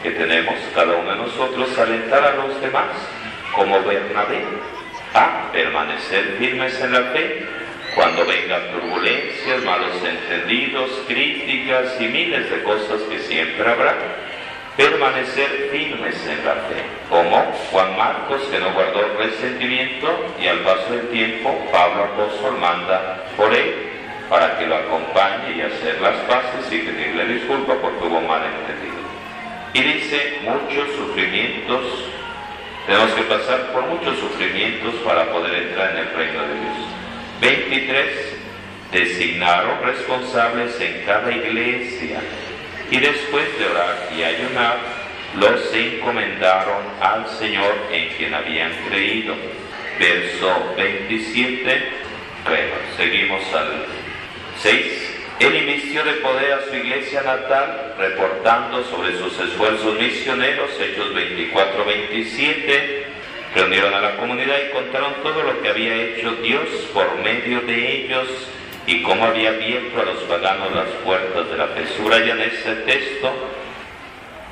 que 0.03 0.11
tenemos 0.11 0.57
cada 0.75 0.95
uno 0.95 1.11
de 1.11 1.17
nosotros, 1.17 1.77
alentar 1.79 2.23
a 2.23 2.35
los 2.35 2.61
demás, 2.61 2.91
como 3.55 3.83
Bernabé, 3.83 4.45
a 5.15 5.51
permanecer 5.53 6.37
firmes 6.39 6.81
en 6.81 6.93
la 6.93 7.03
fe 7.13 7.47
cuando 7.97 8.27
vengan 8.27 8.61
turbulencias, 8.73 9.65
malos 9.65 9.97
entendidos, 10.05 10.91
críticas 11.09 11.99
y 11.99 12.05
miles 12.09 12.51
de 12.51 12.63
cosas 12.63 13.01
que 13.09 13.19
siempre 13.21 13.67
habrá 13.67 13.97
permanecer 14.77 15.71
firmes 15.73 16.15
en 16.27 16.45
la 16.45 16.57
fe, 16.69 16.85
como 17.09 17.41
Juan 17.71 17.97
Marcos 17.97 18.43
que 18.51 18.59
no 18.59 18.75
guardó 18.75 19.01
resentimiento 19.17 20.27
y 20.39 20.47
al 20.47 20.59
paso 20.59 20.93
del 20.93 21.09
tiempo 21.09 21.57
Pablo 21.73 22.05
apóstol 22.05 22.59
manda 22.61 23.25
por 23.35 23.55
él 23.55 23.89
para 24.29 24.59
que 24.59 24.67
lo 24.67 24.77
acompañe 24.77 25.57
y 25.57 25.63
hacer 25.63 25.99
las 26.03 26.17
paces 26.29 26.71
y 26.71 26.79
pedirle 26.81 27.25
disculpa 27.25 27.77
porque 27.81 28.05
hubo 28.05 28.21
malentendido. 28.21 29.07
Y 29.73 29.81
dice, 29.81 30.41
muchos 30.43 30.95
sufrimientos, 30.97 32.05
tenemos 32.87 33.11
que 33.13 33.23
pasar 33.23 33.73
por 33.73 33.87
muchos 33.87 34.19
sufrimientos 34.19 34.95
para 34.97 35.31
poder 35.31 35.55
entrar 35.55 35.93
en 35.93 35.99
el 35.99 36.13
reino 36.15 36.43
de 36.43 36.55
Dios. 36.61 36.96
23. 37.41 38.37
Designaron 38.93 39.83
responsables 39.83 40.81
en 40.81 41.05
cada 41.05 41.31
iglesia 41.33 42.21
y 42.91 42.99
después 42.99 43.59
de 43.59 43.67
orar 43.67 44.09
y 44.17 44.23
ayunar, 44.23 44.79
los 45.35 45.75
encomendaron 45.75 46.85
al 47.01 47.29
Señor 47.29 47.75
en 47.91 48.09
quien 48.17 48.33
habían 48.33 48.73
creído. 48.89 49.35
Verso 49.99 50.75
27. 50.77 51.89
Bueno, 52.45 52.75
seguimos 52.97 53.43
al 53.53 53.87
6. 54.59 55.17
Él 55.41 55.55
inició 55.55 56.03
de 56.05 56.13
poder 56.15 56.53
a 56.53 56.65
su 56.65 56.75
iglesia 56.75 57.21
natal, 57.23 57.95
reportando 57.99 58.83
sobre 58.85 59.19
sus 59.19 59.39
esfuerzos 59.39 59.99
misioneros, 59.99 60.71
Hechos 60.81 61.13
24-27. 61.15 62.96
Reunieron 63.57 63.95
a 63.95 64.01
la 64.03 64.17
comunidad 64.17 64.57
y 64.69 64.71
contaron 64.71 65.15
todo 65.23 65.43
lo 65.43 65.63
que 65.63 65.71
había 65.71 65.95
hecho 65.95 66.31
Dios 66.43 66.69
por 66.93 67.17
medio 67.25 67.63
de 67.63 68.05
ellos 68.05 68.29
y 68.87 69.03
cómo 69.03 69.25
había 69.25 69.49
abierto 69.49 69.99
a 69.99 70.05
los 70.05 70.23
paganos 70.25 70.75
las 70.75 70.89
puertas 71.03 71.49
de 71.49 71.57
la 71.57 71.67
fe. 71.69 71.85
en 72.33 72.41
ese 72.43 72.75
texto 72.85 73.33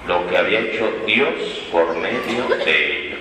lo 0.08 0.26
que 0.26 0.38
había 0.38 0.60
hecho 0.60 0.90
Dios 1.06 1.34
por 1.70 1.94
medio 1.96 2.48
de 2.64 2.98
ellos. 2.98 3.18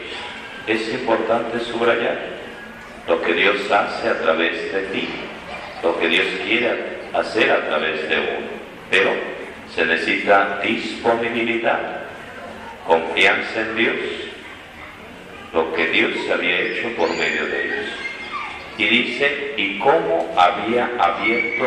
Es 0.68 0.88
importante 0.94 1.60
subrayar 1.60 2.18
lo 3.06 3.22
que 3.22 3.34
Dios 3.34 3.70
hace 3.70 4.08
a 4.08 4.22
través 4.22 4.72
de 4.72 4.84
ti, 4.84 5.10
lo 5.84 6.00
que 6.00 6.08
Dios 6.08 6.28
quiere 6.46 6.72
hacer 7.12 7.52
a 7.52 7.68
través 7.68 8.08
de 8.08 8.16
uno. 8.16 8.48
Pero 8.90 9.12
se 9.76 9.86
necesita 9.86 10.62
disponibilidad, 10.64 12.04
confianza 12.88 13.60
en 13.60 13.76
Dios, 13.76 13.96
lo 15.54 15.74
que 15.74 15.88
Dios 15.88 16.12
había 16.32 16.60
hecho 16.60 16.90
por 16.98 17.10
medio 17.10 17.46
de 17.48 17.66
ellos. 17.66 17.90
Y 18.78 18.86
dice, 18.86 19.54
y 19.56 19.80
cómo 19.80 20.34
había 20.36 20.90
abierto 21.00 21.66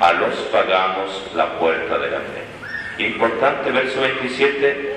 a 0.00 0.12
los 0.12 0.34
paganos 0.52 1.30
la 1.34 1.58
puerta 1.58 1.98
de 1.98 2.10
la 2.10 2.18
fe. 2.18 3.04
Importante 3.04 3.70
verso 3.70 4.00
27, 4.00 4.96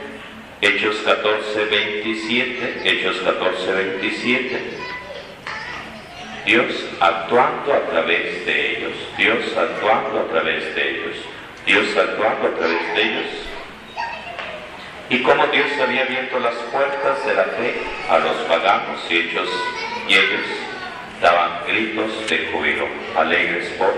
Hechos 0.61 0.97
14, 1.05 1.65
27, 1.65 2.81
Hechos 2.83 3.17
14, 3.17 3.71
27. 3.71 4.59
Dios 6.45 6.65
actuando 6.99 7.73
a 7.73 7.79
través 7.89 8.45
de 8.45 8.77
ellos, 8.77 8.93
Dios 9.17 9.57
actuando 9.57 10.19
a 10.19 10.27
través 10.27 10.75
de 10.75 10.89
ellos, 10.89 11.15
Dios 11.65 11.87
actuando 11.95 12.47
a 12.49 12.59
través 12.59 12.95
de 12.95 13.01
ellos. 13.01 13.52
Y 15.09 15.21
cómo 15.21 15.45
Dios 15.47 15.67
había 15.81 16.03
abierto 16.03 16.39
las 16.39 16.55
puertas 16.71 17.25
de 17.25 17.33
la 17.33 17.43
fe 17.43 17.75
a 18.09 18.19
los 18.19 18.35
paganos 18.47 18.99
y 19.09 19.15
ellos, 19.15 19.49
y 20.07 20.13
ellos 20.13 20.45
daban 21.21 21.61
gritos 21.67 22.27
de 22.29 22.49
júbilo, 22.51 22.87
alegres 23.15 23.69
por 23.77 23.93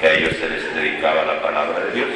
que 0.00 0.06
a 0.06 0.14
ellos 0.14 0.34
se 0.40 0.48
les 0.48 0.74
dedicaba 0.74 1.24
la 1.24 1.42
palabra 1.42 1.84
de 1.84 1.92
Dios. 1.92 2.08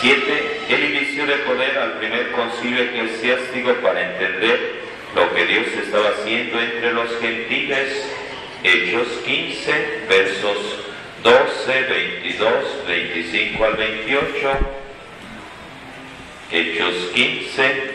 Siete, 0.00 0.60
el 0.68 0.94
inicio 0.94 1.26
de 1.26 1.36
poder 1.38 1.76
al 1.78 1.92
primer 1.94 2.30
concilio 2.32 2.84
eclesiástico 2.84 3.72
para 3.82 4.12
entender 4.12 4.82
lo 5.14 5.34
que 5.34 5.46
Dios 5.46 5.66
estaba 5.82 6.10
haciendo 6.10 6.60
entre 6.60 6.92
los 6.92 7.18
gentiles. 7.18 8.14
Hechos 8.62 9.08
15, 9.24 10.04
versos 10.08 10.84
12, 11.22 11.82
22, 11.82 12.86
25 12.86 13.64
al 13.64 13.74
28. 13.74 14.77
Hechos 16.50 16.94
15, 17.14 17.90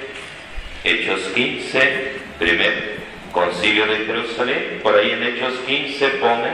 Hechos 0.83 1.21
15, 1.33 2.11
primer 2.37 2.97
concilio 3.31 3.87
de 3.87 4.05
Jerusalén, 4.05 4.79
por 4.83 4.95
ahí 4.95 5.11
en 5.11 5.23
Hechos 5.23 5.55
15 5.65 6.07
pone 6.21 6.49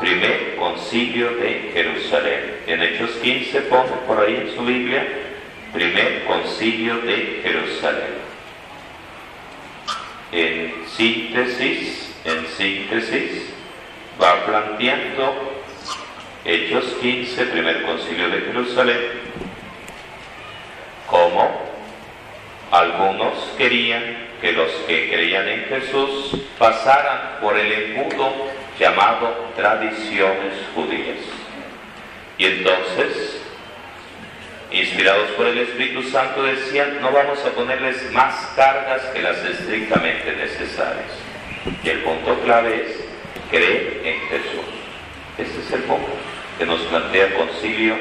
primer 0.00 0.56
concilio 0.56 1.30
de 1.36 1.70
Jerusalén. 1.72 2.56
En 2.66 2.82
Hechos 2.82 3.10
15 3.22 3.60
pone 3.62 3.92
por 4.06 4.20
ahí 4.20 4.34
en 4.34 4.56
su 4.56 4.64
Biblia 4.64 5.06
primer 5.72 6.24
concilio 6.24 6.98
de 6.98 7.40
Jerusalén. 7.42 8.30
En 10.32 10.84
síntesis, 10.96 12.12
en 12.24 12.46
síntesis, 12.56 13.50
va 14.20 14.44
planteando 14.46 15.62
Hechos 16.44 16.84
15, 17.00 17.46
primer 17.46 17.82
concilio 17.82 18.28
de 18.30 18.40
Jerusalén, 18.40 19.19
como 21.10 21.50
algunos 22.70 23.34
querían 23.58 24.30
que 24.40 24.52
los 24.52 24.70
que 24.86 25.10
creían 25.10 25.48
en 25.48 25.64
Jesús 25.64 26.36
pasaran 26.58 27.40
por 27.40 27.58
el 27.58 27.72
embudo 27.72 28.32
llamado 28.78 29.50
tradiciones 29.56 30.54
judías. 30.74 31.18
Y 32.38 32.46
entonces, 32.46 33.42
inspirados 34.70 35.30
por 35.32 35.46
el 35.46 35.58
Espíritu 35.58 36.02
Santo, 36.04 36.44
decían, 36.44 37.00
no 37.02 37.10
vamos 37.10 37.44
a 37.44 37.50
ponerles 37.50 38.10
más 38.12 38.34
cargas 38.56 39.02
que 39.12 39.20
las 39.20 39.36
estrictamente 39.44 40.32
necesarias. 40.32 41.10
Y 41.84 41.88
el 41.88 41.98
punto 41.98 42.38
clave 42.40 42.86
es 42.86 43.04
creer 43.50 44.00
en 44.04 44.20
Jesús. 44.28 44.64
Este 45.36 45.60
es 45.60 45.72
el 45.72 45.82
punto 45.82 46.08
que 46.56 46.64
nos 46.64 46.80
plantea 46.82 47.26
el 47.26 47.34
concilio 47.34 47.96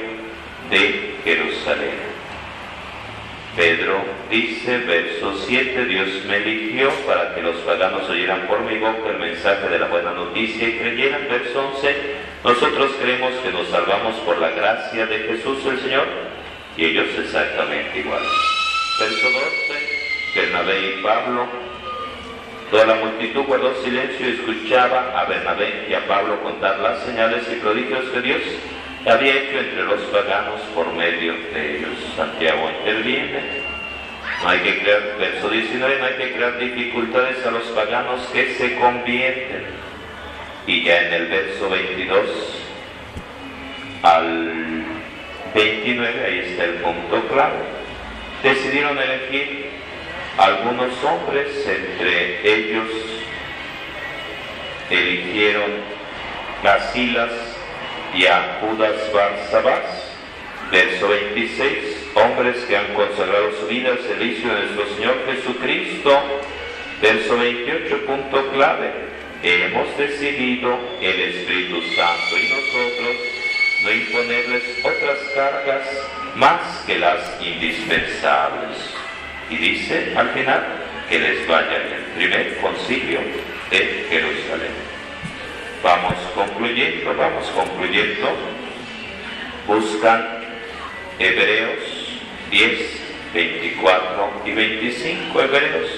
de 0.70 1.16
Jerusalén. 1.24 2.09
Pedro 3.60 4.00
dice, 4.30 4.78
verso 4.78 5.38
7, 5.46 5.84
Dios 5.84 6.08
me 6.30 6.38
eligió 6.38 6.90
para 7.06 7.36
que 7.36 7.42
los 7.42 7.58
paganos 7.58 8.10
oyeran 8.10 8.48
por 8.48 8.62
mi 8.62 8.78
boca 8.78 9.10
el 9.10 9.20
mensaje 9.20 9.68
de 9.68 9.80
la 9.80 9.88
buena 9.88 10.14
noticia 10.14 10.70
y 10.70 10.78
creyeran. 10.78 11.28
Verso 11.28 11.68
11, 11.76 11.96
nosotros 12.42 12.92
creemos 13.02 13.34
que 13.44 13.52
nos 13.52 13.68
salvamos 13.68 14.16
por 14.22 14.38
la 14.38 14.52
gracia 14.52 15.06
de 15.08 15.20
Jesús 15.20 15.58
el 15.66 15.78
Señor 15.78 16.08
y 16.78 16.86
ellos 16.86 17.08
exactamente 17.20 18.00
igual. 18.00 18.24
Verso 18.98 19.28
12, 19.30 20.40
Bernabé 20.40 20.80
y 20.80 21.04
Pablo, 21.04 21.46
toda 22.72 22.86
la 22.86 22.96
multitud 22.96 23.42
guardó 23.42 23.76
silencio 23.84 24.26
y 24.26 24.32
escuchaba 24.36 25.20
a 25.20 25.26
Bernabé 25.26 25.86
y 25.90 25.94
a 25.96 26.08
Pablo 26.08 26.42
contar 26.44 26.80
las 26.80 27.04
señales 27.04 27.44
y 27.52 27.60
prodigios 27.60 28.06
que 28.06 28.22
Dios 28.22 28.42
había 29.06 29.34
hecho 29.34 29.60
entre 29.60 29.84
los 29.84 30.02
paganos 30.02 30.62
por 30.74 30.94
medio 30.94 31.34
de 31.54 31.78
ellos. 31.78 31.92
Santiago 32.16 32.70
interviene. 32.80 33.70
No 34.44 34.50
hay 34.50 34.60
que 34.60 34.80
crear, 34.80 35.16
verso 35.18 35.50
19, 35.50 36.00
no 36.00 36.06
hay 36.06 36.14
que 36.14 36.34
crear 36.34 36.58
dificultades 36.58 37.46
a 37.46 37.52
los 37.52 37.64
paganos 37.68 38.26
que 38.28 38.54
se 38.56 38.76
convierten. 38.76 39.66
Y 40.66 40.84
ya 40.84 41.02
en 41.02 41.14
el 41.14 41.28
verso 41.28 41.70
22 41.70 42.30
al 44.04 44.84
29, 45.54 46.26
ahí 46.26 46.40
está 46.40 46.66
el 46.66 46.74
punto 46.76 47.28
clave. 47.28 47.58
Decidieron 48.44 48.98
elegir 48.98 49.70
algunos 50.38 51.04
hombres, 51.04 51.68
entre 51.68 52.50
ellos 52.50 52.88
eligieron 54.90 55.72
las 56.64 56.92
Silas, 56.94 57.32
y 58.14 58.26
a 58.26 58.60
Judas 58.62 58.96
Barsabás. 59.14 60.10
Verso 60.72 61.08
26, 61.08 62.12
hombres 62.14 62.58
que 62.68 62.78
han 62.78 62.94
consagrado 62.94 63.52
su 63.60 63.68
vida 63.68 63.90
al 63.90 64.00
servicio 64.00 64.54
de 64.54 64.62
nuestro 64.62 64.96
Señor 64.96 65.26
Jesucristo. 65.26 66.22
Verso 67.02 67.38
28, 67.38 68.06
punto 68.06 68.52
clave. 68.52 68.92
Hemos 69.42 69.98
decidido 69.98 70.78
el 71.02 71.20
Espíritu 71.22 71.82
Santo 71.96 72.38
y 72.38 72.50
nosotros 72.50 73.16
no 73.84 73.92
imponerles 73.92 74.64
otras 74.84 75.18
cargas 75.34 75.88
más 76.36 76.84
que 76.86 77.00
las 77.00 77.42
indispensables. 77.42 78.78
Y 79.50 79.58
dice 79.58 80.14
al 80.16 80.30
final 80.30 80.64
que 81.10 81.20
les 81.20 81.48
vaya 81.48 81.78
el 81.78 82.04
primer 82.16 82.58
concilio 82.58 83.22
de 83.72 84.06
Jerusalén. 84.10 84.89
Vamos 85.82 86.16
concluyendo, 86.36 87.16
vamos 87.16 87.48
concluyendo. 87.52 88.28
Buscan 89.66 90.28
Hebreos 91.18 92.20
10, 92.52 93.02
24 93.34 94.42
y 94.46 94.52
25. 94.52 95.42
Hebreos 95.42 95.90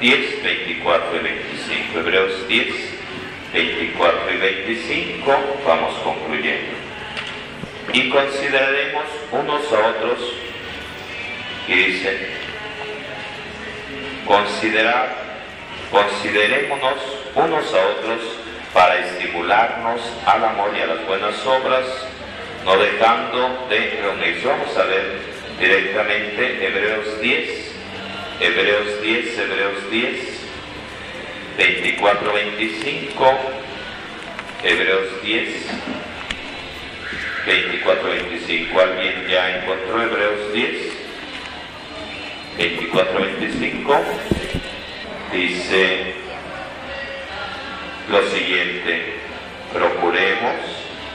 10, 0.00 0.42
24 0.42 1.16
y 1.16 1.18
25. 1.18 1.98
Hebreos 1.98 2.48
10, 2.48 2.66
24 3.52 4.32
y 4.32 4.36
25. 4.36 5.36
Vamos 5.66 5.94
concluyendo. 6.04 6.76
Y 7.92 8.08
consideraremos 8.08 9.04
unos 9.32 9.72
a 9.72 9.88
otros. 9.88 10.32
Y 11.66 11.74
dice, 11.74 12.18
considerar, 14.24 15.16
considerémonos 15.90 16.98
unos 17.34 17.74
a 17.74 17.86
otros 17.88 18.45
para 18.76 18.98
estimularnos 18.98 20.02
al 20.26 20.44
amor 20.44 20.70
y 20.76 20.82
a 20.82 20.86
las 20.86 21.06
buenas 21.06 21.34
obras, 21.46 21.86
no 22.62 22.76
dejando 22.76 23.66
de 23.70 23.98
reunirse. 24.02 24.46
Vamos 24.46 24.76
a 24.76 24.84
ver 24.84 25.18
directamente 25.58 26.66
Hebreos 26.66 27.18
10, 27.22 27.74
Hebreos 28.38 29.02
10, 29.02 29.38
Hebreos 29.38 29.90
10, 29.90 30.14
24, 31.56 32.32
25, 32.34 33.38
Hebreos 34.62 35.22
10, 35.22 35.48
24, 37.46 38.10
25. 38.10 38.78
¿Alguien 38.78 39.26
ya 39.26 39.56
encontró 39.56 40.02
Hebreos 40.02 40.52
10? 40.52 40.70
24, 42.58 43.20
25. 43.22 44.00
Dice, 45.32 46.25
lo 48.08 48.22
siguiente, 48.30 49.16
procuremos 49.72 50.54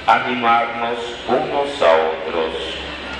animarnos 0.08 0.97
unos 1.27 1.82
a 1.82 1.95
otros 1.95 2.54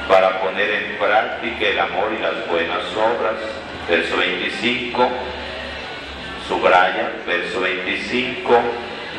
para 0.10 0.42
poner 0.42 0.70
en 0.70 0.98
práctica 0.98 1.68
el 1.68 1.80
amor 1.80 2.14
y 2.18 2.22
las 2.22 2.48
buenas 2.48 2.84
obras. 2.96 3.36
Verso 3.88 4.18
25, 4.18 5.10
subraya, 6.48 7.14
verso 7.26 7.62
25, 7.62 8.60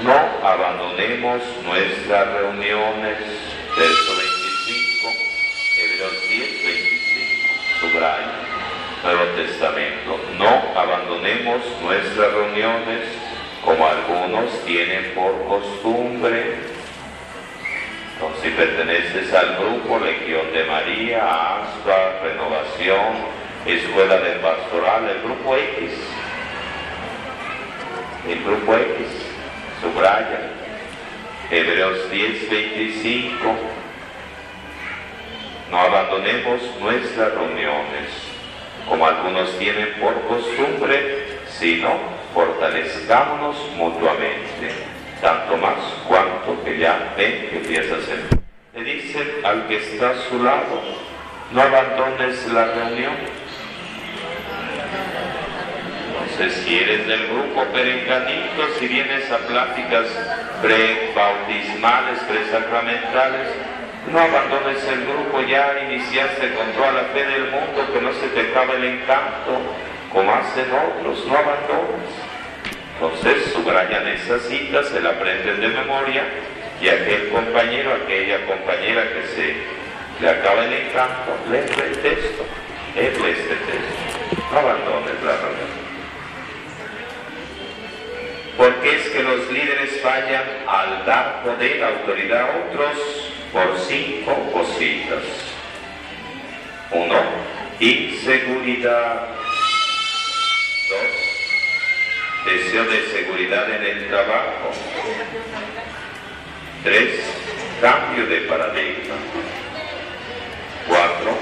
no 0.04 0.46
abandonemos 0.46 1.42
nuestras 1.64 2.28
reuniones. 2.28 3.18
Verso 3.74 4.12
25, 4.16 5.12
Hebreos 5.78 6.28
10, 6.28 6.64
25, 6.64 7.48
subraya, 7.80 8.32
Nuevo 9.02 9.24
Testamento, 9.34 10.20
no 10.38 10.78
abandonemos 10.78 11.62
nuestras 11.82 12.32
reuniones 12.32 13.31
como 13.64 13.86
algunos 13.86 14.50
tienen 14.64 15.12
por 15.14 15.44
costumbre. 15.44 16.56
Entonces, 18.14 18.42
si 18.42 18.50
perteneces 18.50 19.32
al 19.32 19.56
grupo 19.56 19.98
Legión 19.98 20.52
de 20.52 20.64
María, 20.64 21.62
ASPA, 21.62 22.20
Renovación, 22.22 23.42
Escuela 23.66 24.18
de 24.18 24.32
Pastoral, 24.36 25.08
el 25.08 25.22
grupo 25.22 25.56
X, 25.56 25.92
el 28.28 28.44
grupo 28.44 28.74
X, 28.74 29.06
subraya, 29.80 30.50
Hebreos 31.50 32.10
10, 32.10 32.50
25, 32.50 33.56
no 35.70 35.78
abandonemos 35.78 36.60
nuestras 36.80 37.32
reuniones, 37.34 38.08
como 38.88 39.06
algunos 39.06 39.56
tienen 39.58 39.94
por 40.00 40.20
costumbre, 40.22 41.38
sino 41.48 42.21
fortalezcámonos 42.34 43.56
mutuamente, 43.76 44.70
tanto 45.20 45.56
más 45.56 45.76
cuanto 46.08 46.62
que 46.64 46.78
ya 46.78 47.14
ven 47.16 47.48
que 47.50 47.56
empieza 47.58 47.96
a 47.96 48.00
ser. 48.00 48.20
Le 48.74 48.84
dicen 48.84 49.28
al 49.44 49.66
que 49.68 49.76
está 49.76 50.10
a 50.10 50.14
su 50.28 50.42
lado, 50.42 50.80
no 51.52 51.60
abandones 51.60 52.46
la 52.52 52.66
reunión. 52.66 53.14
Entonces, 56.12 56.62
si 56.64 56.78
eres 56.78 57.06
del 57.06 57.28
grupo 57.28 57.64
perenganito, 57.72 58.62
si 58.78 58.88
vienes 58.88 59.30
a 59.30 59.38
pláticas 59.38 60.06
pre-bautismales, 60.62 62.18
pre-sacramentales, 62.20 63.48
no 64.10 64.18
abandones 64.18 64.82
el 64.88 65.04
grupo, 65.04 65.40
ya 65.42 65.78
iniciaste 65.90 66.54
con 66.54 66.72
toda 66.72 66.92
la 66.92 67.02
fe 67.12 67.24
del 67.24 67.50
mundo, 67.50 67.86
que 67.92 68.00
no 68.00 68.12
se 68.14 68.28
te 68.28 68.50
acabe 68.50 68.76
el 68.76 68.84
encanto, 68.84 69.60
como 70.12 70.32
hacen 70.32 70.66
otros, 70.70 71.26
no 71.26 71.36
abandones. 71.36 72.10
Entonces 72.94 73.52
subrayan 73.52 74.06
esa 74.08 74.38
cita, 74.38 74.84
se 74.84 75.00
la 75.00 75.10
aprenden 75.10 75.60
de 75.60 75.68
memoria 75.68 76.24
y 76.80 76.88
aquel 76.88 77.30
compañero, 77.30 77.94
aquella 77.94 78.46
compañera 78.46 79.02
que 79.12 79.26
se 79.34 79.56
le 80.20 80.28
acaba 80.28 80.64
el 80.64 80.72
encanto, 80.72 81.36
lee 81.50 81.58
el 81.58 81.98
texto, 81.98 82.44
lee 82.94 83.30
este 83.30 83.56
texto, 83.56 84.42
no 84.52 84.58
abandones 84.58 85.22
la 85.24 85.32
reunión. 85.32 85.82
Porque 88.56 88.96
es 88.96 89.08
que 89.08 89.22
los 89.22 89.50
líderes 89.50 90.00
fallan 90.02 90.44
al 90.68 91.06
dar 91.06 91.42
poder, 91.42 91.82
autoridad 91.82 92.42
a 92.42 92.68
otros 92.68 93.32
por 93.52 93.78
cinco 93.78 94.50
cositas. 94.52 95.24
Uno, 96.90 97.16
inseguridad. 97.80 99.41
Dos, 100.92 102.44
deseo 102.44 102.84
de 102.84 103.06
seguridad 103.06 103.70
en 103.74 103.82
el 103.82 104.08
trabajo. 104.08 104.72
Tres, 106.84 107.20
cambio 107.80 108.26
de 108.26 108.36
paradigma. 108.42 109.14
Cuatro, 110.86 111.34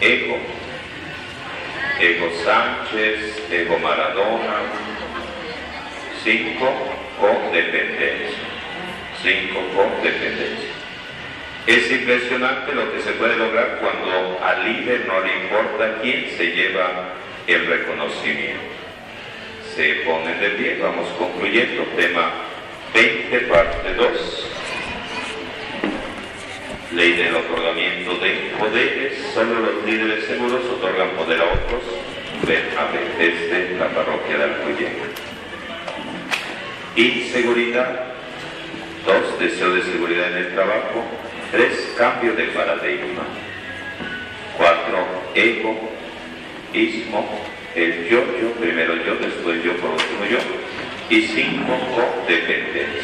ego. 0.00 0.38
Ego 2.00 2.30
Sánchez, 2.42 3.42
ego 3.50 3.78
Maradona. 3.78 4.56
Cinco, 6.24 6.72
codependencia. 7.20 8.38
Cinco, 9.22 9.60
codependencia. 9.76 10.70
Es 11.66 11.90
impresionante 11.90 12.72
lo 12.72 12.90
que 12.90 13.02
se 13.02 13.12
puede 13.12 13.36
lograr 13.36 13.80
cuando 13.82 14.40
al 14.42 14.64
líder 14.64 15.04
no 15.06 15.20
le 15.20 15.36
importa 15.42 15.98
quién 16.00 16.30
se 16.38 16.46
lleva 16.52 17.18
el 17.46 17.66
reconocimiento. 17.66 18.77
Se 19.78 19.94
ponen 20.04 20.40
de 20.40 20.50
pie, 20.58 20.76
vamos 20.82 21.06
concluyendo. 21.16 21.84
Tema 21.94 22.32
20, 22.92 23.38
parte 23.46 23.94
2. 23.94 24.50
Ley 26.96 27.12
del 27.12 27.36
otorgamiento 27.36 28.16
de 28.16 28.54
poderes. 28.58 29.24
Solo 29.32 29.60
los 29.60 29.84
líderes 29.86 30.24
seguros 30.24 30.64
otorgan 30.64 31.10
poder 31.10 31.40
a 31.42 31.44
otros. 31.44 31.84
Ven 32.44 32.64
desde 33.18 33.78
la 33.78 33.88
parroquia 33.90 34.38
de 34.38 34.42
Alcuyén. 34.42 34.96
Inseguridad. 36.96 38.00
Dos, 39.06 39.38
deseo 39.38 39.74
de 39.74 39.82
seguridad 39.82 40.32
en 40.32 40.38
el 40.38 40.54
trabajo. 40.54 41.04
Tres, 41.52 41.94
cambio 41.96 42.32
de 42.32 42.46
paradigma. 42.46 43.22
Cuatro, 44.56 45.06
ego, 45.36 45.78
ismo, 46.72 47.38
el 47.78 48.08
yo, 48.08 48.24
yo, 48.40 48.52
primero 48.54 48.94
yo, 48.96 49.14
después 49.16 49.62
yo, 49.62 49.76
por 49.76 49.90
último 49.90 50.24
yo. 50.28 50.38
Y 51.10 51.22
cinco, 51.22 51.78
codependencia. 51.94 53.02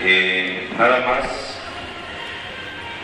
Eh, 0.00 0.68
nada 0.78 1.00
más, 1.06 1.60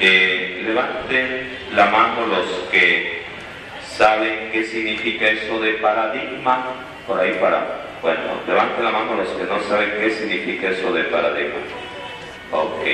eh, 0.00 0.62
levanten 0.66 1.58
la 1.74 1.86
mano 1.86 2.26
los 2.26 2.46
que 2.70 3.22
saben 3.86 4.50
qué 4.50 4.64
significa 4.64 5.28
eso 5.28 5.60
de 5.60 5.74
paradigma. 5.74 6.74
Por 7.06 7.20
ahí 7.20 7.36
para, 7.40 7.84
bueno, 8.02 8.20
levanten 8.46 8.84
la 8.84 8.90
mano 8.90 9.14
los 9.14 9.28
que 9.28 9.44
no 9.44 9.62
saben 9.62 9.92
qué 10.00 10.10
significa 10.10 10.70
eso 10.70 10.92
de 10.92 11.04
paradigma. 11.04 11.60
Ok. 12.50 12.84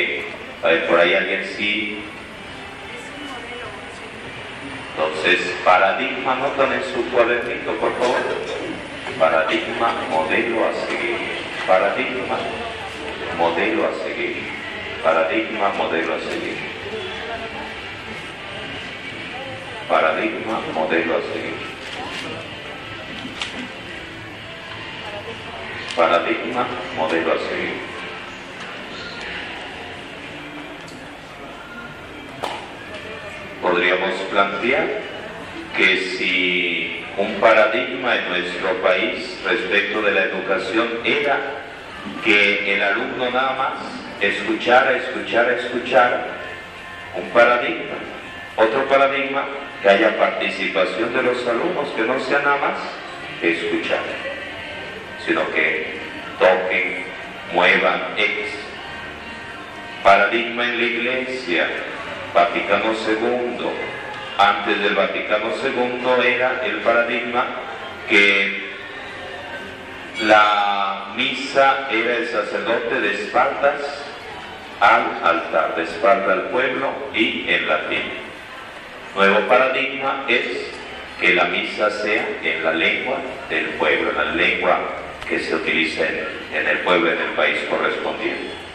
A 0.62 0.68
ver, 0.68 0.86
por 0.86 0.98
ahí 0.98 1.14
alguien 1.14 1.44
sí. 1.56 2.02
Entonces, 4.98 5.54
paradigma, 5.62 6.36
notan 6.36 6.72
en 6.72 6.82
su 6.84 7.04
cuadernito, 7.10 7.72
por 7.72 7.92
favor. 7.98 8.16
Paradigma, 9.18 9.92
modelo 10.08 10.64
a 10.64 10.72
seguir. 10.72 11.18
Paradigma, 11.66 12.38
modelo 13.36 13.88
a 13.88 13.92
seguir. 14.02 14.38
Paradigma, 15.04 15.68
modelo 15.76 16.14
a 16.14 16.18
seguir. 16.18 16.56
Paradigma, 19.86 20.60
modelo 20.72 21.16
a 21.18 21.20
seguir. 21.20 21.56
Paradigma, 25.94 26.66
modelo 26.96 27.32
a 27.34 27.38
seguir. 27.38 27.95
Podríamos 33.66 34.14
plantear 34.30 34.86
que 35.76 35.96
si 36.16 37.04
un 37.16 37.34
paradigma 37.40 38.14
en 38.14 38.28
nuestro 38.28 38.80
país 38.80 39.40
respecto 39.44 40.02
de 40.02 40.12
la 40.12 40.22
educación 40.24 40.88
era 41.04 41.36
que 42.24 42.74
el 42.74 42.82
alumno 42.82 43.28
nada 43.30 43.54
más 43.54 43.72
escuchara, 44.20 44.96
escuchara, 44.96 45.56
escuchara, 45.56 46.26
un 47.16 47.28
paradigma. 47.30 47.96
Otro 48.56 48.88
paradigma, 48.88 49.44
que 49.82 49.88
haya 49.88 50.16
participación 50.16 51.12
de 51.12 51.22
los 51.24 51.46
alumnos, 51.46 51.88
que 51.96 52.02
no 52.02 52.20
sea 52.20 52.38
nada 52.38 52.56
más 52.58 52.78
escuchar, 53.42 54.00
sino 55.26 55.50
que 55.50 55.98
toquen, 56.38 57.04
muevan, 57.52 58.00
ex. 58.16 58.50
Paradigma 60.04 60.64
en 60.64 60.78
la 60.78 60.84
iglesia, 60.84 61.66
Vaticano 62.36 62.92
II. 62.92 63.66
Antes 64.36 64.80
del 64.82 64.94
Vaticano 64.94 65.46
II 65.56 66.22
era 66.22 66.60
el 66.66 66.80
paradigma 66.80 67.46
que 68.10 68.74
la 70.20 71.14
misa 71.16 71.88
era 71.90 72.16
el 72.16 72.28
sacerdote 72.28 73.00
de 73.00 73.14
espaldas 73.14 73.80
al 74.80 75.24
altar, 75.24 75.76
de 75.76 75.84
espalda 75.84 76.34
al 76.34 76.42
pueblo 76.50 76.92
y 77.14 77.46
en 77.48 77.68
latín. 77.68 78.12
Nuevo 79.14 79.40
paradigma 79.48 80.26
es 80.28 80.74
que 81.18 81.34
la 81.34 81.44
misa 81.44 81.90
sea 81.90 82.28
en 82.42 82.62
la 82.62 82.74
lengua 82.74 83.16
del 83.48 83.64
pueblo, 83.78 84.10
en 84.10 84.16
la 84.18 84.34
lengua 84.34 84.78
que 85.26 85.38
se 85.40 85.54
utiliza 85.54 86.02
en, 86.02 86.28
en 86.52 86.68
el 86.68 86.80
pueblo, 86.80 87.10
en 87.10 87.18
el 87.18 87.30
país 87.30 87.60
correspondiente. 87.70 88.65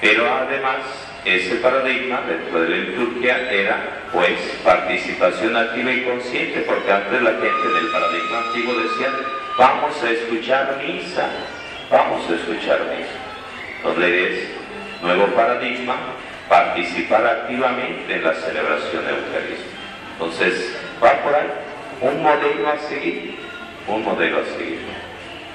Pero 0.00 0.32
además 0.32 0.78
ese 1.24 1.56
paradigma 1.56 2.22
dentro 2.22 2.60
de 2.62 2.68
la 2.68 2.76
liturgia 2.76 3.50
era 3.50 4.04
pues 4.12 4.38
participación 4.64 5.56
activa 5.56 5.92
y 5.92 6.02
consciente, 6.02 6.60
porque 6.60 6.90
antes 6.90 7.20
la 7.20 7.32
gente 7.32 7.68
del 7.68 7.90
paradigma 7.90 8.38
antiguo 8.46 8.74
decía, 8.74 9.12
vamos 9.58 10.02
a 10.02 10.10
escuchar 10.10 10.80
misa, 10.86 11.28
vamos 11.90 12.30
a 12.30 12.34
escuchar 12.34 12.80
misa. 12.96 13.28
Entonces, 13.78 14.48
nuevo 15.02 15.26
paradigma, 15.34 15.96
participar 16.48 17.26
activamente 17.26 18.14
en 18.14 18.24
la 18.24 18.34
celebración 18.34 19.02
eucarística. 19.06 19.78
Entonces, 20.12 20.76
va 21.02 21.12
por 21.22 21.34
ahí 21.34 21.46
un 22.00 22.22
modelo 22.22 22.68
a 22.68 22.78
seguir, 22.78 23.38
un 23.86 24.04
modelo 24.04 24.38
a 24.40 24.44
seguir. 24.56 24.80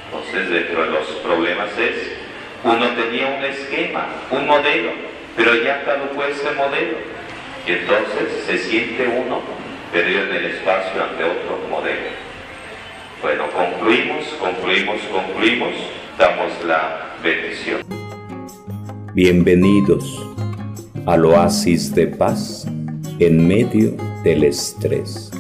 Entonces, 0.06 0.50
dentro 0.50 0.84
de 0.84 0.92
los 0.92 1.08
problemas 1.24 1.70
es, 1.78 2.23
uno 2.64 2.90
tenía 2.96 3.28
un 3.28 3.44
esquema, 3.44 4.08
un 4.32 4.48
modelo, 4.48 4.92
pero 5.36 5.54
ya 5.56 5.84
caducó 5.84 6.24
ese 6.24 6.52
modelo. 6.52 6.98
Y 7.68 7.72
entonces 7.72 8.46
se 8.46 8.58
siente 8.58 9.08
uno 9.08 9.42
perdido 9.92 10.24
en 10.24 10.36
el 10.36 10.46
espacio 10.46 11.04
ante 11.04 11.24
otro 11.24 11.60
modelo. 11.70 12.24
Bueno, 13.22 13.46
concluimos, 13.52 14.26
concluimos, 14.40 15.02
concluimos, 15.12 15.74
damos 16.18 16.52
la 16.66 17.16
bendición. 17.22 17.82
Bienvenidos 19.14 20.26
al 21.06 21.26
oasis 21.26 21.94
de 21.94 22.08
paz 22.08 22.66
en 23.20 23.48
medio 23.48 23.92
del 24.24 24.46
estrés. 24.46 25.33